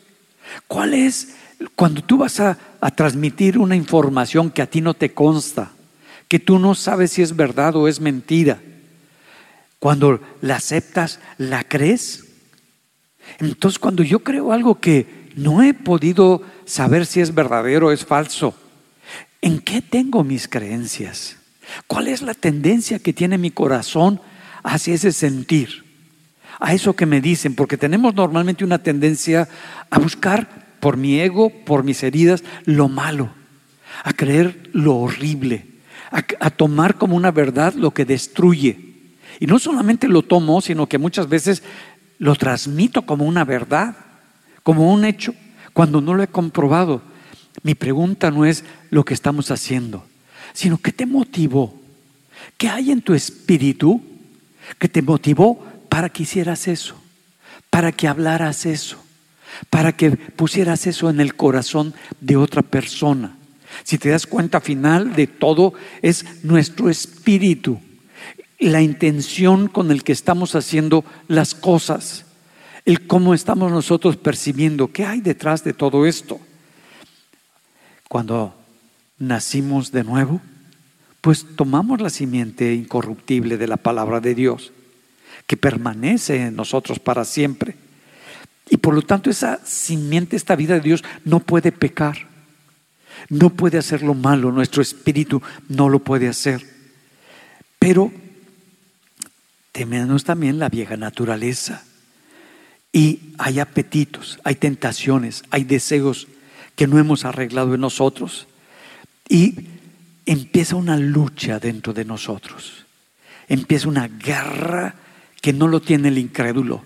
[0.67, 1.37] ¿Cuál es
[1.77, 2.59] cuando tú vas a,
[2.97, 5.71] transmitir una información que a ti no te consta,
[6.27, 8.61] que tú no sabes si es verdad o es mentira?
[9.79, 12.25] Cuando la aceptas, ¿la crees?
[13.39, 18.05] Entonces, cuando yo creo algo que no he podido saber si es verdadero o es
[18.05, 18.53] falso,
[19.43, 21.37] ¿en qué tengo mis creencias?
[21.87, 24.21] ¿Cuál es la tendencia que tiene mi corazón
[24.65, 25.82] hacia ese sentir?
[26.63, 29.49] A eso que me dicen, porque tenemos normalmente una tendencia
[29.91, 33.31] a buscar por mi ego, por mis heridas, lo malo,
[34.05, 35.67] a creer lo horrible,
[36.13, 38.79] a, tomar como una verdad lo que destruye.
[39.41, 41.65] Y no solamente lo tomo, sino que muchas veces
[42.19, 43.97] lo transmito como una verdad,
[44.63, 45.35] como un hecho,
[45.73, 47.03] cuando no lo he comprobado.
[47.65, 50.07] Mi pregunta no es lo que estamos haciendo,
[50.53, 51.77] sino qué te motivó,
[52.57, 54.01] qué hay en tu espíritu
[54.79, 56.97] que te motivó para que hicieras eso,
[57.69, 58.97] para que hablaras eso
[59.71, 63.37] para que pusieras eso en el corazón de otra persona.
[63.85, 67.81] Si te das cuenta, final de todo es nuestro espíritu,
[68.59, 72.27] la intención con el que estamos haciendo las cosas,
[72.85, 76.41] el cómo estamos nosotros percibiendo, qué hay detrás de todo esto.
[78.09, 78.55] Cuando
[79.19, 80.41] nacimos de nuevo,
[81.21, 84.73] pues tomamos la simiente incorruptible de la palabra de Dios,
[85.47, 87.77] que permanece en nosotros para siempre.
[88.71, 92.27] Y por lo tanto esa simiente, esta vida de Dios no puede pecar,
[93.29, 96.67] no puede hacer lo malo, nuestro espíritu no lo puede hacer.
[97.79, 98.13] Pero
[99.73, 101.83] tenemos también la vieja naturaleza.
[102.93, 106.29] Y hay apetitos, hay tentaciones, hay deseos
[106.77, 108.47] que no hemos arreglado en nosotros.
[109.29, 109.55] Y
[110.27, 112.85] empieza una lucha dentro de nosotros.
[113.49, 114.95] Empieza una guerra
[115.43, 116.83] que no lo tiene el incrédulo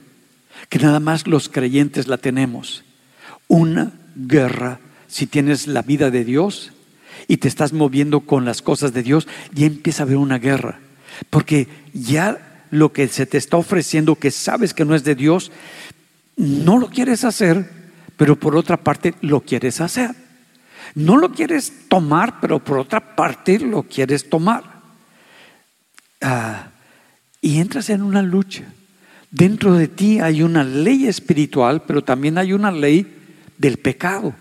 [0.69, 2.85] que nada más los creyentes la tenemos.
[3.49, 6.73] Una guerra, si tienes la vida de Dios
[7.29, 10.81] y te estás moviendo con las cosas de Dios, ya empieza a haber una guerra.
[11.31, 15.53] Porque ya lo que se te está ofreciendo, que sabes que no es de Dios,
[16.37, 17.71] no lo quieres hacer,
[18.17, 20.11] pero por otra parte lo quieres hacer.
[20.95, 24.65] No lo quieres tomar, pero por otra parte lo quieres tomar.
[26.21, 26.71] Ah,
[27.47, 28.65] y entras en una lucha.
[29.31, 33.07] Dentro de ti hay una ley espiritual, pero también hay una ley
[33.57, 34.35] del pecado.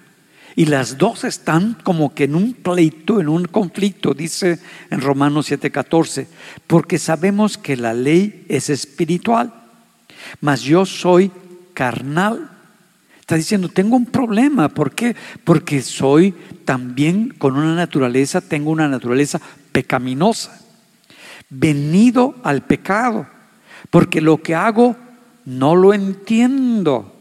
[0.55, 4.57] Y las dos están como que en un pleito, en un conflicto, dice
[4.89, 6.25] en Romanos 7:14,
[6.65, 9.53] porque sabemos que la ley es espiritual,
[10.41, 11.29] mas yo soy
[11.75, 12.49] carnal.
[13.19, 15.15] Está diciendo, tengo un problema, ¿por qué?
[15.43, 16.33] Porque soy
[16.65, 19.39] también con una naturaleza, tengo una naturaleza
[19.71, 20.64] pecaminosa,
[21.49, 23.27] venido al pecado
[23.89, 24.95] porque lo que hago
[25.45, 27.13] no lo entiendo,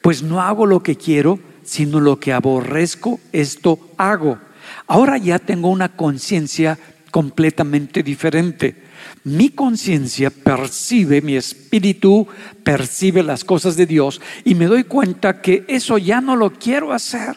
[0.00, 4.38] pues no hago lo que quiero, sino lo que aborrezco, esto hago.
[4.86, 6.78] Ahora ya tengo una conciencia
[7.10, 8.84] completamente diferente.
[9.24, 12.26] Mi conciencia percibe, mi espíritu
[12.62, 16.92] percibe las cosas de Dios y me doy cuenta que eso ya no lo quiero
[16.92, 17.36] hacer,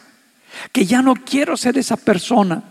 [0.71, 2.63] que ya no quiero ser esa persona,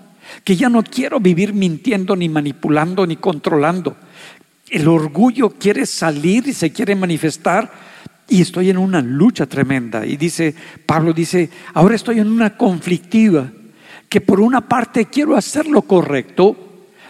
[0.44, 3.96] que ya no quiero vivir mintiendo, ni manipulando, ni controlando,
[4.70, 7.70] el orgullo quiere salir y se quiere manifestar
[8.28, 10.06] y estoy en una lucha tremenda.
[10.06, 10.54] Y dice,
[10.86, 13.50] Pablo dice, ahora estoy en una conflictiva,
[14.08, 16.56] que por una parte quiero hacer lo correcto,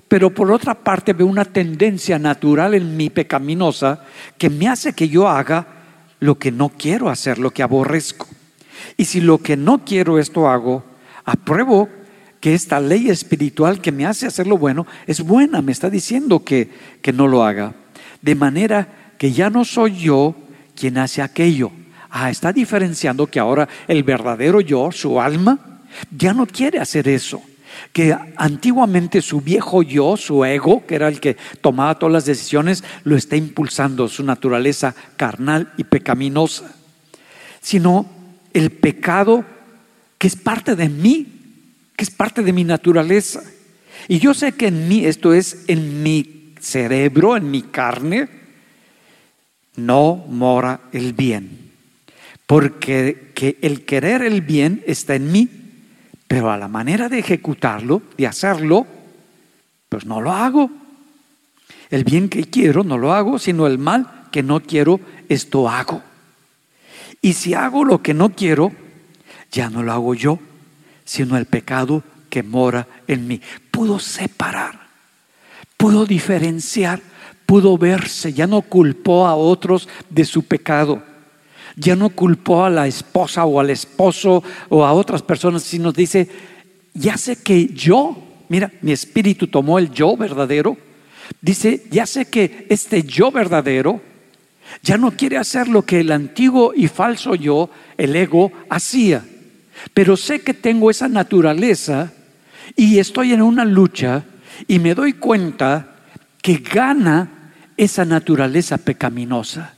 [0.08, 4.04] pero por otra parte veo una tendencia natural en mi pecaminosa
[4.36, 5.66] que me hace que yo haga
[6.18, 8.26] lo que no quiero hacer, lo que aborrezco.
[8.96, 10.84] Y si lo que no quiero esto hago,
[11.24, 11.88] apruebo
[12.42, 16.42] que esta ley espiritual que me hace hacer lo bueno es buena, me está diciendo
[16.42, 16.68] que,
[17.00, 17.72] que no lo haga.
[18.20, 20.34] De manera que ya no soy yo
[20.74, 21.70] quien hace aquello.
[22.10, 27.40] Ah, está diferenciando que ahora el verdadero yo, su alma, ya no quiere hacer eso.
[27.92, 32.82] Que antiguamente su viejo yo, su ego, que era el que tomaba todas las decisiones,
[33.04, 36.74] lo está impulsando, su naturaleza carnal y pecaminosa.
[37.60, 38.04] Sino
[38.52, 39.44] el pecado
[40.18, 41.41] que es parte de mí,
[41.96, 43.42] que es parte de mi naturaleza.
[44.08, 48.28] Y yo sé que en mí, esto es en mi cerebro, en mi carne,
[49.76, 51.70] no mora el bien.
[52.46, 55.48] porque que el querer el bien está en mí,
[56.28, 58.86] pero a la manera de ejecutarlo, de hacerlo,
[59.88, 60.70] pues no lo hago.
[61.88, 66.02] El bien que quiero no lo hago, sino el mal que no quiero, esto hago.
[67.22, 68.72] Y si hago lo que no quiero,
[69.50, 70.38] ya no lo hago yo,
[71.12, 73.38] sino el pecado que mora en mí.
[73.70, 74.88] Pudo separar,
[75.76, 77.02] pudo diferenciar,
[77.44, 81.02] pudo verse, ya no culpó a otros de su pecado,
[81.76, 86.30] ya no culpó a la esposa o al esposo o a otras personas, sino dice,
[86.94, 88.16] ya sé que yo,
[88.48, 90.78] mira, mi espíritu tomó el yo verdadero,
[91.42, 94.00] dice, ya sé que este yo verdadero,
[94.82, 99.26] ya no quiere hacer lo que el antiguo y falso yo, el ego, hacía.
[99.94, 102.12] Pero sé que tengo esa naturaleza
[102.76, 104.24] y estoy en una lucha
[104.66, 105.96] y me doy cuenta
[106.40, 109.74] que gana esa naturaleza pecaminosa.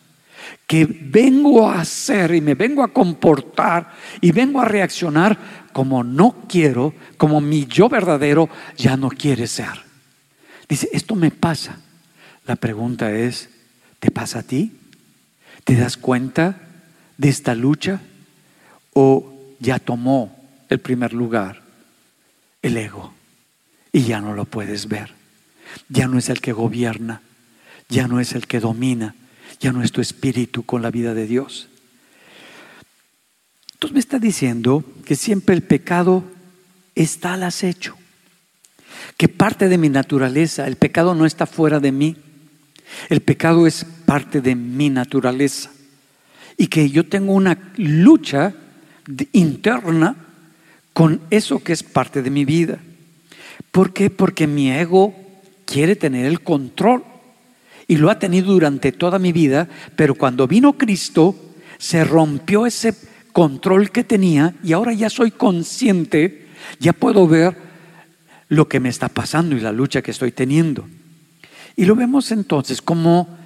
[0.67, 5.39] Que vengo a hacer y me vengo a comportar y vengo a reaccionar
[5.73, 9.85] como no quiero, como mi yo verdadero ya no quiere ser.
[10.69, 11.79] Dice, esto me pasa.
[12.47, 13.49] La pregunta es,
[14.01, 14.73] ¿te pasa a ti?
[15.65, 16.61] ¿Te das cuenta
[17.17, 18.01] de esta lucha?
[18.93, 19.34] ¿O
[19.65, 20.37] ya tomó
[20.69, 21.63] el primer lugar
[22.63, 23.13] el ego.
[23.93, 25.13] Y ya no lo puedes ver?
[25.89, 27.23] Ya no es el que gobierna,
[27.89, 29.15] ya no es el que domina,
[29.61, 31.69] ya no es tu espíritu con la vida de Dios.
[33.73, 36.25] Entonces me está diciendo que siempre el pecado
[36.95, 37.97] está al acecho,
[39.17, 42.17] que parte de mi naturaleza, el pecado no está fuera de mí,
[43.09, 45.71] el pecado es parte de mi naturaleza.
[46.57, 48.55] Y que yo tengo una lucha
[49.33, 50.17] interna
[50.93, 52.79] con eso que es parte de mi vida.
[53.71, 54.11] ¿Por qué?
[54.11, 55.15] Porque mi ego
[55.65, 57.05] quiere tener el control
[57.87, 61.35] y lo ha tenido durante toda mi vida, pero cuando vino Cristo
[61.79, 62.95] se rompió ese
[63.33, 66.47] control que tenía y ahora ya soy consciente,
[66.79, 67.57] ya puedo ver
[68.49, 70.87] lo que me está pasando y la lucha que estoy teniendo.
[71.77, 73.37] Y lo vemos entonces como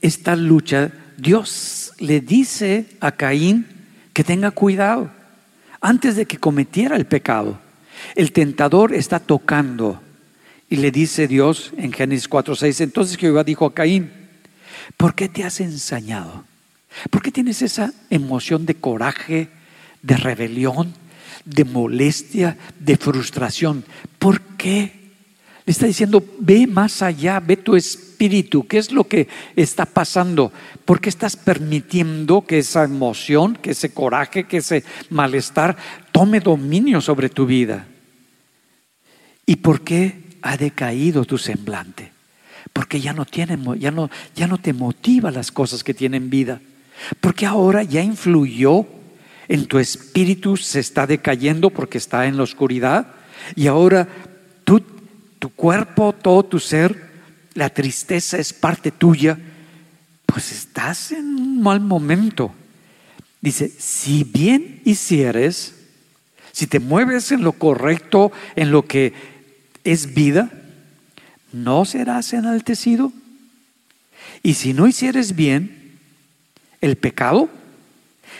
[0.00, 3.66] esta lucha, Dios le dice a Caín
[4.14, 5.10] que tenga cuidado
[5.80, 7.58] antes de que cometiera el pecado.
[8.14, 10.00] El tentador está tocando
[10.70, 14.10] y le dice Dios en Génesis 4:6, entonces Jehová dijo a Caín,
[14.96, 16.44] ¿por qué te has ensañado?
[17.10, 19.48] ¿Por qué tienes esa emoción de coraje,
[20.02, 20.94] de rebelión,
[21.44, 23.84] de molestia, de frustración?
[24.18, 25.03] ¿Por qué?
[25.66, 30.52] Le está diciendo, ve más allá, ve tu espíritu, ¿qué es lo que está pasando?
[30.84, 35.76] ¿Por qué estás permitiendo que esa emoción, que ese coraje, que ese malestar
[36.12, 37.86] tome dominio sobre tu vida?
[39.46, 42.12] ¿Y por qué ha decaído tu semblante?
[42.74, 46.60] Porque ya no tiene, ya no, ya no te motiva las cosas que tienen vida.
[47.20, 48.86] Porque ahora ya influyó
[49.48, 53.06] en tu espíritu, se está decayendo porque está en la oscuridad.
[53.54, 54.08] Y ahora
[54.64, 54.82] tú
[55.44, 56.98] tu cuerpo, todo tu ser,
[57.52, 59.38] la tristeza es parte tuya,
[60.24, 62.54] pues estás en un mal momento.
[63.42, 65.74] Dice, si bien hicieres,
[66.50, 69.12] si te mueves en lo correcto, en lo que
[69.84, 70.50] es vida,
[71.52, 73.12] no serás enaltecido.
[74.42, 75.98] Y si no hicieres bien,
[76.80, 77.50] el pecado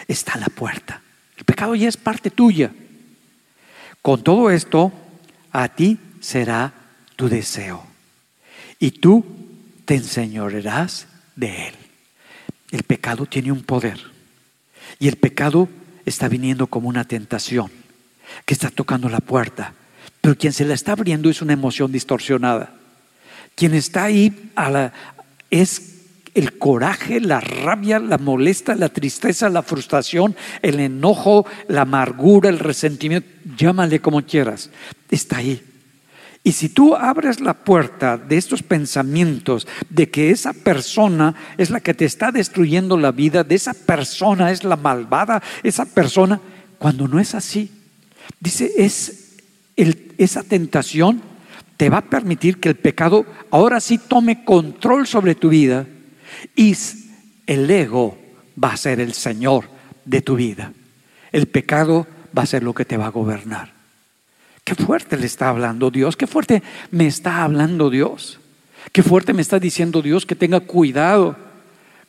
[0.08, 1.02] está a la puerta.
[1.36, 2.72] El pecado ya es parte tuya.
[4.00, 4.90] Con todo esto,
[5.52, 6.72] a ti será
[7.16, 7.84] tu deseo
[8.78, 9.24] y tú
[9.84, 11.06] te enseñorearás
[11.36, 11.74] de él.
[12.70, 14.00] El pecado tiene un poder
[14.98, 15.68] y el pecado
[16.04, 17.70] está viniendo como una tentación
[18.44, 19.74] que está tocando la puerta,
[20.20, 22.74] pero quien se la está abriendo es una emoción distorsionada.
[23.54, 24.50] Quien está ahí
[25.50, 25.94] es
[26.34, 32.58] el coraje, la rabia, la molesta, la tristeza, la frustración, el enojo, la amargura, el
[32.58, 34.70] resentimiento, llámale como quieras,
[35.10, 35.62] está ahí.
[36.46, 41.80] Y si tú abres la puerta de estos pensamientos, de que esa persona es la
[41.80, 46.38] que te está destruyendo la vida, de esa persona es la malvada, esa persona,
[46.78, 47.72] cuando no es así,
[48.40, 49.22] dice, es
[50.18, 51.22] esa tentación
[51.76, 55.86] te va a permitir que el pecado ahora sí tome control sobre tu vida
[56.54, 56.76] y
[57.46, 58.18] el ego
[58.62, 59.64] va a ser el Señor
[60.04, 60.72] de tu vida.
[61.32, 63.73] El pecado va a ser lo que te va a gobernar.
[64.64, 68.40] Qué fuerte le está hablando Dios, qué fuerte me está hablando Dios,
[68.92, 71.36] qué fuerte me está diciendo Dios que tenga cuidado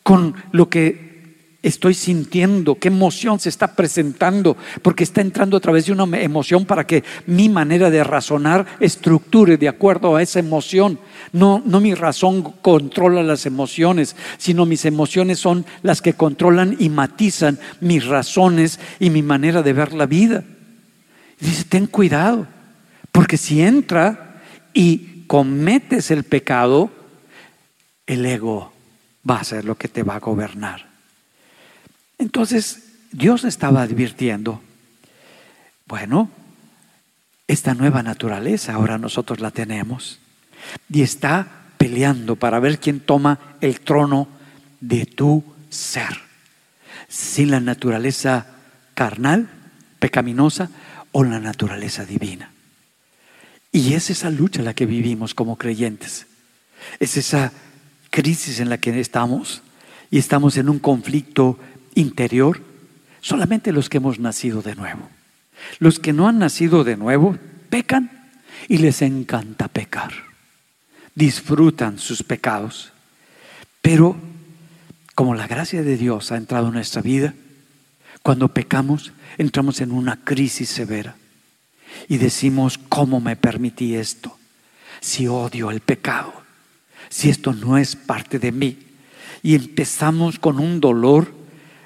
[0.04, 1.16] con lo que
[1.64, 6.64] estoy sintiendo, qué emoción se está presentando, porque está entrando a través de una emoción
[6.64, 11.00] para que mi manera de razonar estructure de acuerdo a esa emoción.
[11.34, 16.88] No, no mi razón controla las emociones, sino mis emociones son las que controlan y
[16.88, 20.46] matizan mis razones y mi manera de ver la vida.
[21.40, 22.48] Dice, ten cuidado,
[23.12, 24.42] porque si entra
[24.74, 26.92] y cometes el pecado,
[28.06, 28.74] el ego
[29.30, 30.88] va a ser lo que te va a gobernar.
[32.18, 34.62] Entonces Dios estaba advirtiendo,
[35.88, 36.30] bueno,
[37.48, 40.20] esta nueva naturaleza ahora nosotros la tenemos
[40.90, 44.28] y está peleando para ver quién toma el trono
[44.80, 46.22] de tu ser.
[47.08, 48.48] Sin la naturaleza
[48.94, 49.50] carnal,
[50.00, 50.70] pecaminosa
[51.18, 52.52] o la naturaleza divina.
[53.72, 56.28] Y es esa lucha la que vivimos como creyentes.
[57.00, 57.54] Es esa
[58.10, 59.62] crisis en la que estamos
[60.12, 61.58] y estamos en un conflicto
[61.94, 62.62] interior
[63.22, 65.08] solamente los que hemos nacido de nuevo.
[65.80, 67.38] Los que no han nacido de nuevo
[67.70, 68.12] pecan
[68.68, 70.12] y les encanta pecar.
[71.16, 72.92] Disfrutan sus pecados.
[73.82, 74.18] Pero
[75.16, 77.34] como la gracia de Dios ha entrado en nuestra vida,
[78.26, 81.16] cuando pecamos entramos en una crisis severa
[82.08, 84.36] y decimos, ¿cómo me permití esto?
[85.00, 86.34] Si odio el pecado,
[87.08, 88.80] si esto no es parte de mí.
[89.44, 91.36] Y empezamos con un dolor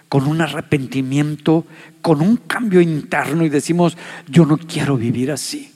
[0.07, 1.67] con un arrepentimiento,
[2.01, 5.73] con un cambio interno y decimos, yo no quiero vivir así.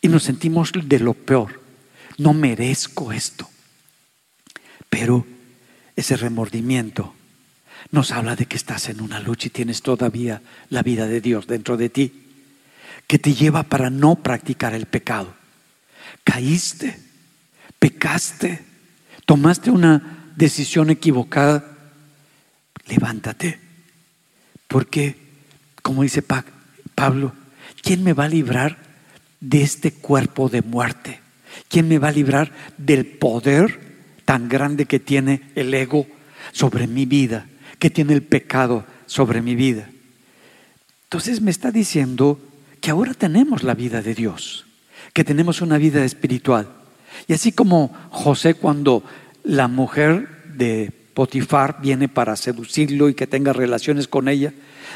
[0.00, 1.60] Y nos sentimos de lo peor,
[2.16, 3.46] no merezco esto.
[4.88, 5.26] Pero
[5.94, 7.12] ese remordimiento
[7.90, 11.46] nos habla de que estás en una lucha y tienes todavía la vida de Dios
[11.46, 12.12] dentro de ti,
[13.06, 15.34] que te lleva para no practicar el pecado.
[16.24, 16.98] Caíste,
[17.78, 18.64] pecaste,
[19.24, 21.78] tomaste una decisión equivocada
[22.88, 23.60] levántate.
[24.66, 25.16] Porque,
[25.82, 26.22] como dice
[26.94, 27.32] Pablo,
[27.82, 28.78] ¿quién me va a librar
[29.40, 31.20] de este cuerpo de muerte?
[31.68, 33.88] ¿Quién me va a librar del poder
[34.24, 36.06] tan grande que tiene el ego
[36.52, 37.46] sobre mi vida,
[37.78, 39.88] que tiene el pecado sobre mi vida?
[41.04, 42.40] Entonces me está diciendo
[42.80, 44.66] que ahora tenemos la vida de Dios,
[45.12, 46.68] que tenemos una vida espiritual.
[47.26, 49.02] Y así como José cuando
[49.42, 54.52] la mujer de Potifar viene para seducirlo y que tenga relaciones con ella.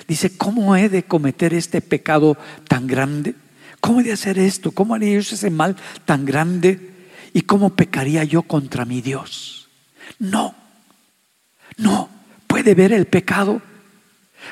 [0.06, 3.34] Dice, ¿cómo he de cometer este pecado tan grande?
[3.80, 4.70] ¿Cómo he de hacer esto?
[4.70, 5.74] ¿Cómo haría yo ese mal
[6.04, 6.90] tan grande?
[7.32, 9.68] ¿Y cómo pecaría yo contra mi Dios?
[10.20, 10.54] No,
[11.76, 12.08] no,
[12.52, 13.62] puede ver el pecado,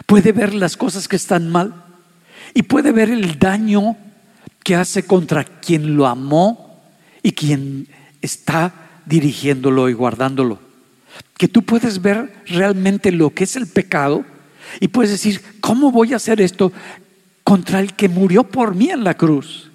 [0.07, 1.85] puede ver las cosas que están mal
[2.55, 3.95] y puede ver el daño
[4.65, 6.83] que hace contra quien lo amó
[7.23, 7.89] y quien
[8.23, 8.73] está
[9.05, 10.59] dirigiéndolo y guardándolo
[11.37, 14.25] que tú puedes ver realmente lo que es el pecado
[14.81, 16.73] y puedes decir, ¿cómo voy a hacer esto
[17.45, 19.71] contra el que murió por mí en la cruz?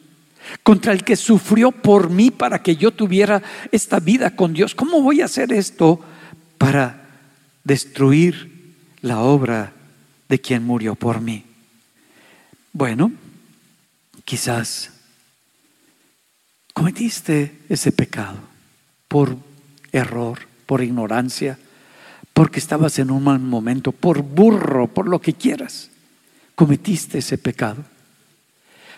[0.63, 4.73] Contra el que sufrió por mí para que yo tuviera esta vida con Dios.
[4.73, 5.99] ¿Cómo voy a hacer esto
[6.57, 7.04] para
[7.65, 9.73] destruir la obra
[10.29, 11.43] de quien murió por mí?
[12.71, 13.11] Bueno,
[14.23, 14.91] quizás
[16.73, 18.39] cometiste ese pecado
[19.09, 19.37] por
[19.91, 21.57] error por ignorancia,
[22.33, 25.89] porque estabas en un mal momento, por burro, por lo que quieras.
[26.55, 27.85] Cometiste ese pecado.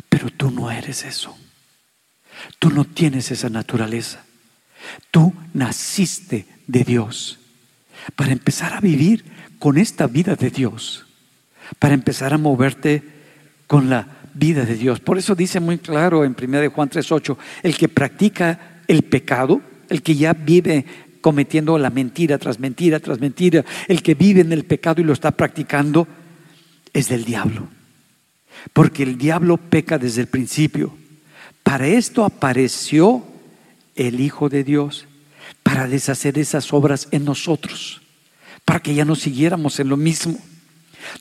[0.09, 1.37] Pero tú no eres eso.
[2.59, 4.23] Tú no tienes esa naturaleza.
[5.11, 7.39] Tú naciste de Dios
[8.15, 9.25] para empezar a vivir
[9.59, 11.05] con esta vida de Dios,
[11.79, 13.03] para empezar a moverte
[13.67, 14.99] con la vida de Dios.
[14.99, 20.01] Por eso dice muy claro en 1 Juan 3:8, el que practica el pecado, el
[20.01, 20.85] que ya vive
[21.21, 25.13] cometiendo la mentira tras mentira tras mentira, el que vive en el pecado y lo
[25.13, 26.07] está practicando,
[26.93, 27.67] es del diablo.
[28.73, 30.95] Porque el diablo peca desde el principio.
[31.63, 33.25] Para esto apareció
[33.95, 35.05] el Hijo de Dios,
[35.67, 37.99] para deshacer esas obras en nosotros,
[38.63, 40.39] para que ya no siguiéramos en lo mismo.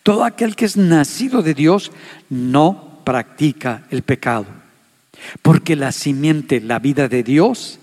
[0.04, 1.90] Todo aquel que es nacido de Dios
[2.30, 4.46] no practica el pecado,
[5.42, 7.80] porque la simiente, la vida de Dios,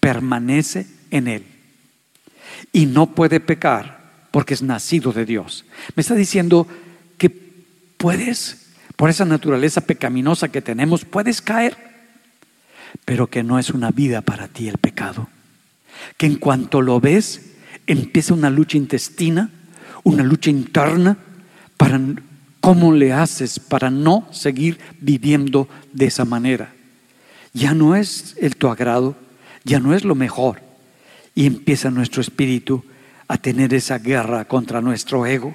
[0.00, 1.44] permanece en él
[2.72, 5.64] y no puede pecar porque es nacido de Dios.
[5.94, 6.66] Me está diciendo
[7.16, 11.76] que puedes, por esa naturaleza pecaminosa que tenemos, puedes caer,
[13.04, 15.28] pero que no es una vida para ti el pecado.
[16.16, 17.52] Que en cuanto lo ves,
[17.86, 19.50] empieza una lucha intestina,
[20.04, 21.16] una lucha interna
[21.76, 22.00] para
[22.60, 26.72] cómo le haces para no seguir viviendo de esa manera.
[27.52, 29.16] Ya no es el tu agrado,
[29.64, 30.60] ya no es lo mejor
[31.34, 32.84] y empieza nuestro espíritu
[33.28, 35.54] a tener esa guerra contra nuestro ego.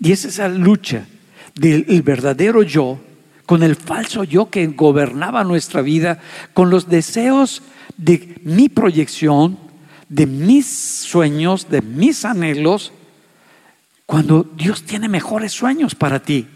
[0.00, 1.06] Y es esa lucha
[1.54, 2.98] del verdadero yo
[3.46, 6.20] con el falso yo que gobernaba nuestra vida,
[6.52, 7.62] con los deseos
[7.96, 9.58] de mi proyección,
[10.08, 12.92] de mis sueños, de mis anhelos,
[14.06, 16.46] cuando Dios tiene mejores sueños para ti,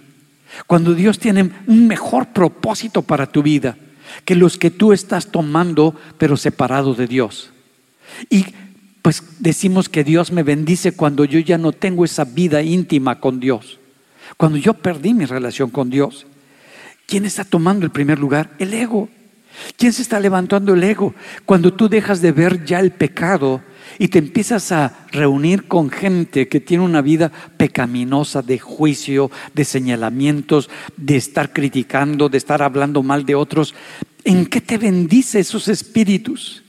[0.66, 3.77] cuando Dios tiene un mejor propósito para tu vida
[4.24, 7.51] que los que tú estás tomando, pero separado de Dios.
[8.31, 8.47] Y
[9.02, 13.40] pues decimos que Dios me bendice cuando yo ya no tengo esa vida íntima con
[13.40, 13.78] Dios,
[14.36, 16.27] cuando yo perdí mi relación con Dios.
[17.09, 18.51] ¿Quién está tomando el primer lugar?
[18.59, 19.09] El ego.
[19.78, 21.14] ¿Quién se está levantando el ego?
[21.47, 23.62] Cuando tú dejas de ver ya el pecado
[23.98, 29.64] y te empiezas a reunir con gente que tiene una vida pecaminosa de juicio, de
[29.64, 30.68] señalamientos,
[30.98, 33.74] de estar criticando, de estar hablando mal de otros,
[34.24, 36.62] ¿en qué te bendice esos espíritus?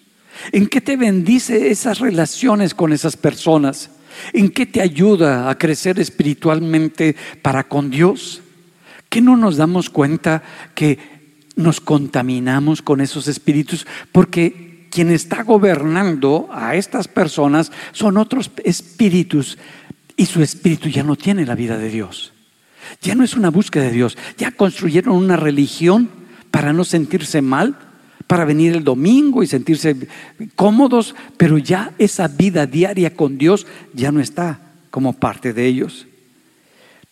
[0.54, 3.90] ¿En qué te bendice esas relaciones con esas personas?
[4.32, 8.42] ¿En qué te ayuda a crecer espiritualmente para con Dios?
[9.10, 10.44] ¿Qué no nos damos cuenta
[10.76, 11.00] que
[11.56, 13.88] nos contaminamos con esos espíritus?
[14.12, 19.58] Porque quien está gobernando a estas personas son otros espíritus
[20.16, 22.34] y su espíritu ya no tiene la vida de Dios.
[23.02, 24.18] Ya no es una búsqueda de Dios.
[24.38, 26.10] Ya construyeron una religión
[26.52, 27.78] para no sentirse mal,
[28.28, 29.96] para venir el domingo y sentirse
[30.56, 34.60] cómodos, pero ya esa vida diaria con Dios ya no está
[34.92, 36.06] como parte de ellos.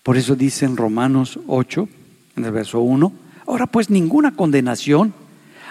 [0.08, 1.90] Por eso dice en Romanos 8,
[2.38, 3.12] en el verso 1,
[3.46, 5.14] ahora pues ninguna condenación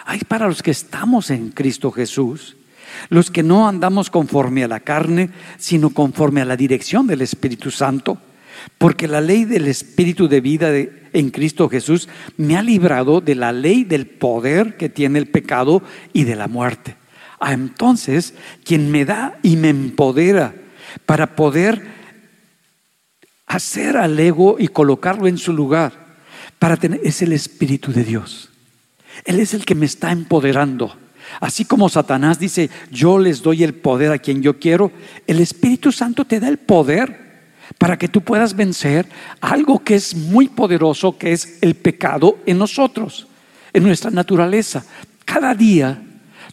[0.04, 2.58] hay para los que estamos en Cristo Jesús,
[3.08, 7.70] los que no andamos conforme a la carne, sino conforme a la dirección del Espíritu
[7.70, 8.18] Santo,
[8.76, 12.06] porque la ley del Espíritu de vida en Cristo Jesús
[12.36, 15.82] me ha librado de la ley del poder que tiene el pecado
[16.12, 16.94] y de la muerte.
[17.40, 18.34] Ah, entonces,
[18.66, 20.54] quien me da y me empodera
[21.06, 21.95] para poder
[23.46, 25.92] hacer al ego y colocarlo en su lugar
[26.58, 28.50] para tener es el espíritu de Dios.
[29.24, 30.96] Él es el que me está empoderando.
[31.40, 34.92] Así como Satanás dice, "Yo les doy el poder a quien yo quiero",
[35.26, 37.26] el Espíritu Santo te da el poder
[37.78, 39.08] para que tú puedas vencer
[39.40, 43.26] algo que es muy poderoso, que es el pecado en nosotros,
[43.72, 44.84] en nuestra naturaleza.
[45.24, 46.00] Cada día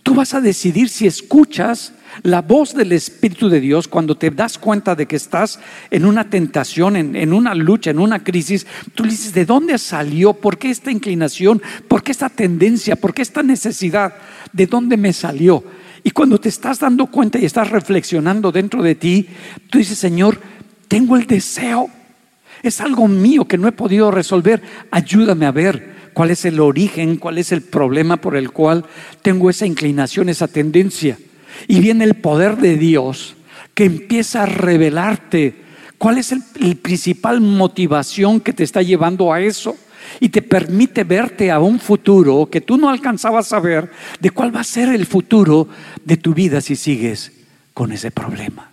[0.02, 4.58] tú vas a decidir si escuchas la voz del Espíritu de Dios, cuando te das
[4.58, 5.60] cuenta de que estás
[5.90, 10.34] en una tentación, en, una lucha, en una crisis, tú dices, ¿de dónde salió?
[10.34, 11.62] ¿Por qué esta inclinación?
[11.88, 12.96] ¿Por qué esta tendencia?
[12.96, 14.14] ¿Por qué esta necesidad?
[14.52, 15.64] ¿De dónde me salió?
[16.04, 19.28] Y cuando te estás dando cuenta y estás reflexionando dentro de ti,
[19.70, 20.40] tú dices, Señor,
[20.88, 21.90] tengo el deseo.
[22.62, 24.62] Es algo mío que no he podido resolver.
[24.92, 28.86] Ayúdame a ver cuál es el origen, cuál es el problema por el cual
[29.22, 31.18] tengo esa inclinación, esa tendencia.
[31.68, 33.36] Y viene el poder de Dios
[33.74, 35.64] que empieza a revelarte
[35.98, 39.76] cuál es el, principal motivación que te está llevando a eso
[40.20, 44.56] y te permite verte a un futuro que tú no alcanzabas a ver de cuál
[44.56, 45.68] va a ser el futuro
[46.04, 47.32] de tu vida si sigues
[47.74, 48.70] con ese problema.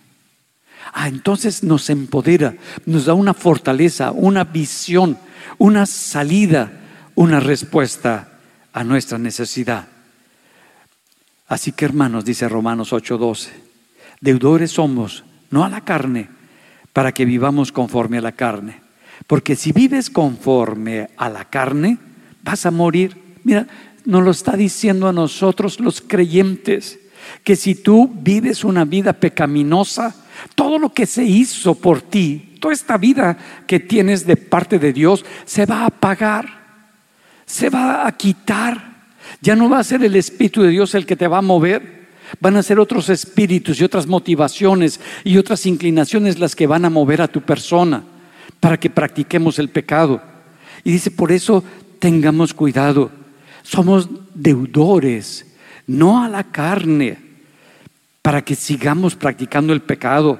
[0.93, 2.55] Ah, entonces nos empodera,
[2.85, 5.17] nos da una fortaleza, una visión,
[5.57, 6.71] una salida,
[7.15, 8.27] una respuesta
[8.73, 9.87] a nuestra necesidad.
[11.51, 13.49] Así que hermanos, dice Romanos 8:12,
[14.21, 16.29] deudores somos, no a la carne,
[16.93, 18.79] para que vivamos conforme a la carne.
[19.27, 21.97] Porque si vives conforme a la carne,
[22.41, 23.17] vas a morir.
[23.43, 23.67] Mira,
[24.05, 26.99] nos lo está diciendo a nosotros los creyentes,
[27.43, 30.15] que si tú vives una vida pecaminosa,
[30.55, 33.37] todo lo que se hizo por ti, toda esta vida
[33.67, 36.45] que tienes de parte de Dios, se va a apagar,
[37.45, 38.90] se va a quitar.
[39.39, 42.01] Ya no va a ser el Espíritu de Dios el que te va a mover.
[42.39, 46.89] Van a ser otros espíritus y otras motivaciones y otras inclinaciones las que van a
[46.89, 48.03] mover a tu persona
[48.59, 50.21] para que practiquemos el pecado.
[50.83, 51.63] Y dice, por eso
[51.99, 53.11] tengamos cuidado.
[53.63, 55.45] Somos deudores,
[55.87, 57.17] no a la carne,
[58.21, 60.39] para que sigamos practicando el pecado.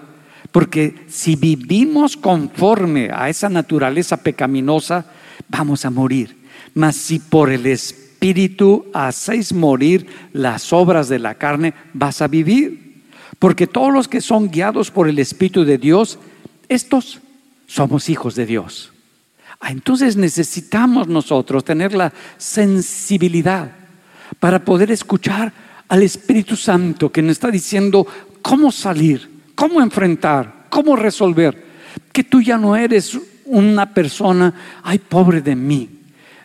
[0.51, 5.05] Porque si vivimos conforme a esa naturaleza pecaminosa,
[5.49, 6.37] vamos a morir.
[6.73, 12.27] Mas si por el Espíritu espíritu hacéis morir las obras de la carne, vas a
[12.27, 13.01] vivir.
[13.39, 16.19] Porque todos los que son guiados por el Espíritu de Dios,
[16.69, 17.19] estos
[17.65, 18.93] somos hijos de Dios.
[19.59, 23.71] Ah, entonces necesitamos nosotros tener la sensibilidad
[24.39, 25.51] para poder escuchar
[25.87, 28.05] al Espíritu Santo que nos está diciendo
[28.43, 31.71] cómo salir, cómo enfrentar, cómo resolver.
[32.13, 34.53] Que tú ya no eres una persona,
[34.83, 36.00] ay, pobre de mí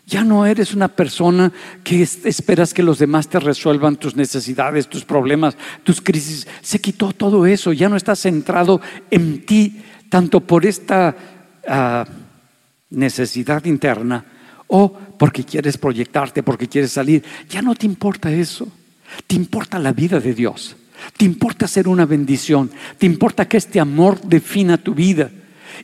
[0.06, 1.52] Ya no eres una persona
[1.82, 6.46] que esperas que los demás te resuelvan tus necesidades, tus problemas, tus crisis.
[6.62, 7.72] Se quitó todo eso.
[7.72, 8.80] Ya no estás centrado
[9.10, 11.16] en ti, tanto por esta
[11.66, 12.04] ah,
[12.88, 14.24] necesidad interna
[14.68, 17.24] o porque quieres proyectarte, porque quieres salir.
[17.48, 18.68] Ya no te importa eso.
[19.26, 20.76] Te importa la vida de Dios.
[21.16, 22.70] Te importa ser una bendición.
[22.96, 25.30] Te importa que este amor defina tu vida.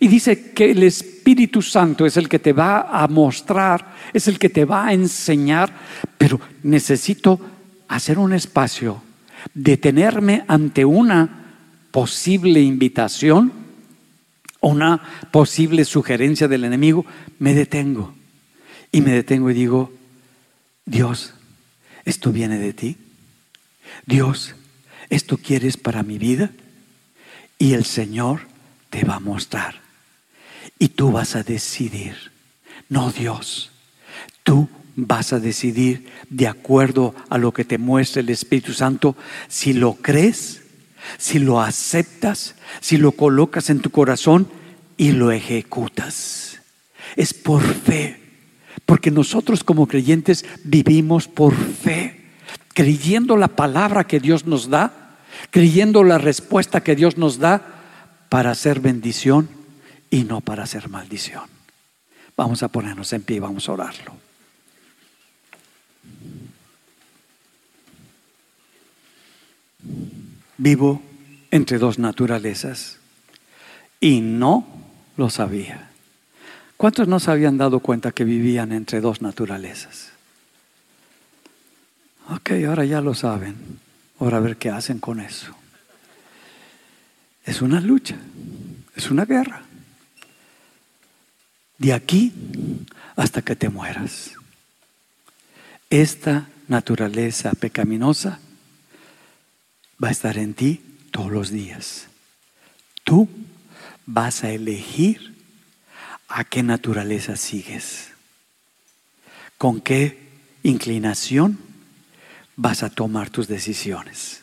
[0.00, 4.38] Y dice que el Espíritu Santo es el que te va a mostrar, es el
[4.38, 5.72] que te va a enseñar,
[6.18, 7.40] pero necesito
[7.88, 9.02] hacer un espacio,
[9.54, 11.42] detenerme ante una
[11.90, 13.52] posible invitación,
[14.60, 17.04] una posible sugerencia del enemigo,
[17.38, 18.14] me detengo.
[18.90, 19.92] Y me detengo y digo,
[20.84, 21.34] Dios,
[22.04, 22.96] ¿esto viene de ti?
[24.06, 24.54] Dios,
[25.10, 26.50] ¿esto quieres para mi vida?
[27.58, 28.51] Y el Señor
[28.92, 29.80] te va a mostrar.
[30.78, 32.30] Y tú vas a decidir,
[32.90, 33.72] no Dios.
[34.42, 39.16] Tú vas a decidir de acuerdo a lo que te muestra el Espíritu Santo
[39.48, 40.64] si lo crees,
[41.16, 44.46] si lo aceptas, si lo colocas en tu corazón
[44.98, 46.60] y lo ejecutas.
[47.16, 48.20] Es por fe,
[48.84, 52.26] porque nosotros como creyentes vivimos por fe,
[52.74, 55.16] creyendo la palabra que Dios nos da,
[55.50, 57.71] creyendo la respuesta que Dios nos da
[58.32, 59.46] para hacer bendición
[60.08, 61.44] y no para hacer maldición.
[62.34, 64.16] Vamos a ponernos en pie y vamos a orarlo.
[70.56, 71.02] Vivo
[71.50, 72.96] entre dos naturalezas
[74.00, 74.66] y no
[75.18, 75.90] lo sabía.
[76.78, 80.08] ¿Cuántos no se habían dado cuenta que vivían entre dos naturalezas?
[82.30, 83.78] Ok, ahora ya lo saben.
[84.18, 85.54] Ahora a ver qué hacen con eso.
[87.44, 88.16] Es una lucha,
[88.94, 89.62] es una guerra.
[91.78, 92.32] De aquí
[93.16, 94.32] hasta que te mueras.
[95.90, 98.38] Esta naturaleza pecaminosa
[100.02, 102.08] va a estar en ti todos los días.
[103.04, 103.28] Tú
[104.06, 105.34] vas a elegir
[106.28, 108.12] a qué naturaleza sigues.
[109.58, 110.30] Con qué
[110.62, 111.58] inclinación
[112.56, 114.41] vas a tomar tus decisiones.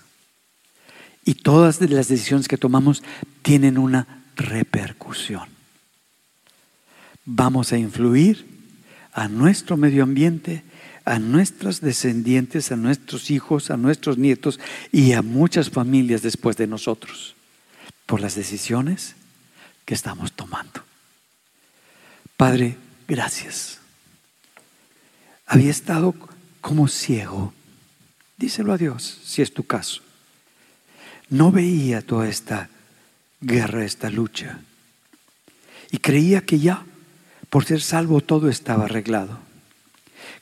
[1.25, 3.03] Y todas las decisiones que tomamos
[3.41, 5.47] tienen una repercusión.
[7.25, 8.45] Vamos a influir
[9.13, 10.63] a nuestro medio ambiente,
[11.05, 14.59] a nuestros descendientes, a nuestros hijos, a nuestros nietos
[14.91, 17.35] y a muchas familias después de nosotros
[18.05, 19.15] por las decisiones
[19.85, 20.83] que estamos tomando.
[22.37, 22.77] Padre,
[23.07, 23.79] gracias.
[25.45, 26.15] Había estado
[26.61, 27.53] como ciego.
[28.37, 30.01] Díselo a Dios si es tu caso
[31.29, 32.69] no veía toda esta
[33.41, 34.59] guerra, esta lucha.
[35.91, 36.85] Y creía que ya,
[37.49, 39.39] por ser salvo, todo estaba arreglado.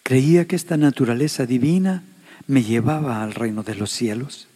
[0.04, 2.04] Creía que esta naturaleza divina
[2.48, 4.48] me llevaba al reino de los cielos,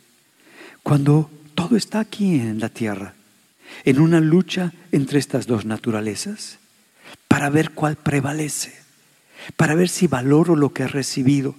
[0.83, 3.13] cuando todo está aquí en la tierra,
[3.83, 6.59] en una lucha entre estas dos naturalezas,
[7.27, 8.73] para ver cuál prevalece,
[9.57, 11.55] para ver si valoro lo que he recibido,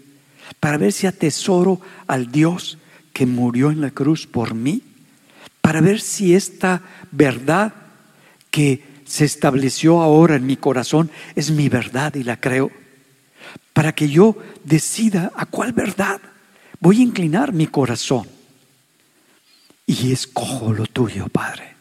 [0.61, 2.79] para ver si atesoro al Dios
[3.13, 4.83] que murió en la cruz por mí,
[5.61, 7.73] para ver si esta verdad
[8.51, 12.71] que se estableció ahora en mi corazón es mi verdad y la creo,
[13.73, 16.21] para que yo decida a cuál verdad
[16.81, 18.27] voy a inclinar mi corazón.
[19.87, 21.75] Y escojo lo tuyo, Padre.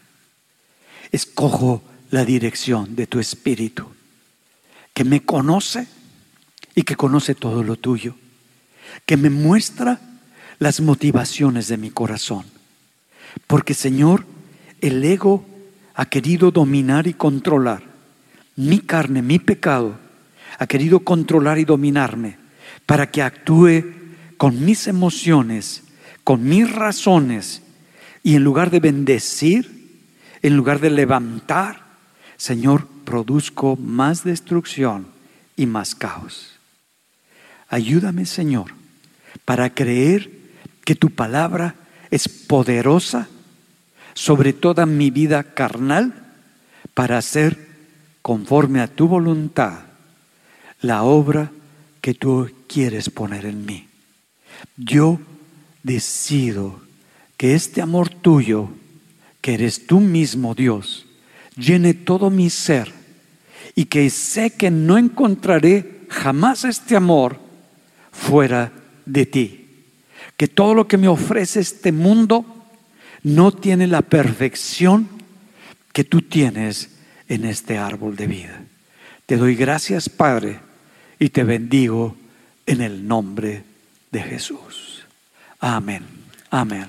[1.11, 3.87] Escojo la dirección de tu Espíritu,
[4.93, 5.87] que me conoce
[6.75, 8.15] y que conoce todo lo tuyo,
[9.05, 9.99] que me muestra
[10.61, 12.45] las motivaciones de mi corazón.
[13.47, 14.25] Porque Señor,
[14.79, 15.43] el ego
[15.95, 17.81] ha querido dominar y controlar
[18.55, 19.97] mi carne, mi pecado,
[20.59, 22.37] ha querido controlar y dominarme
[22.85, 23.85] para que actúe
[24.37, 25.81] con mis emociones,
[26.23, 27.63] con mis razones,
[28.21, 30.05] y en lugar de bendecir,
[30.43, 31.87] en lugar de levantar,
[32.37, 35.07] Señor, produzco más destrucción
[35.55, 36.59] y más caos.
[37.67, 38.75] Ayúdame, Señor,
[39.43, 40.40] para creer
[40.83, 41.75] que tu palabra
[42.09, 43.27] es poderosa
[44.13, 46.13] sobre toda mi vida carnal
[46.93, 47.67] para hacer
[48.21, 49.79] conforme a tu voluntad
[50.81, 51.51] la obra
[52.01, 53.87] que tú quieres poner en mí.
[54.75, 55.19] Yo
[55.83, 56.81] decido
[57.37, 58.69] que este amor tuyo,
[59.41, 61.05] que eres tú mismo Dios,
[61.55, 62.91] llene todo mi ser
[63.75, 67.39] y que sé que no encontraré jamás este amor
[68.11, 68.71] fuera
[69.05, 69.60] de ti
[70.41, 72.43] que todo lo que me ofrece este mundo
[73.21, 75.07] no tiene la perfección
[75.93, 76.89] que tú tienes
[77.27, 78.63] en este árbol de vida.
[79.27, 80.59] Te doy gracias, Padre,
[81.19, 82.15] y te bendigo
[82.65, 83.61] en el nombre
[84.09, 85.05] de Jesús.
[85.59, 86.03] Amén.
[86.49, 86.87] Amén.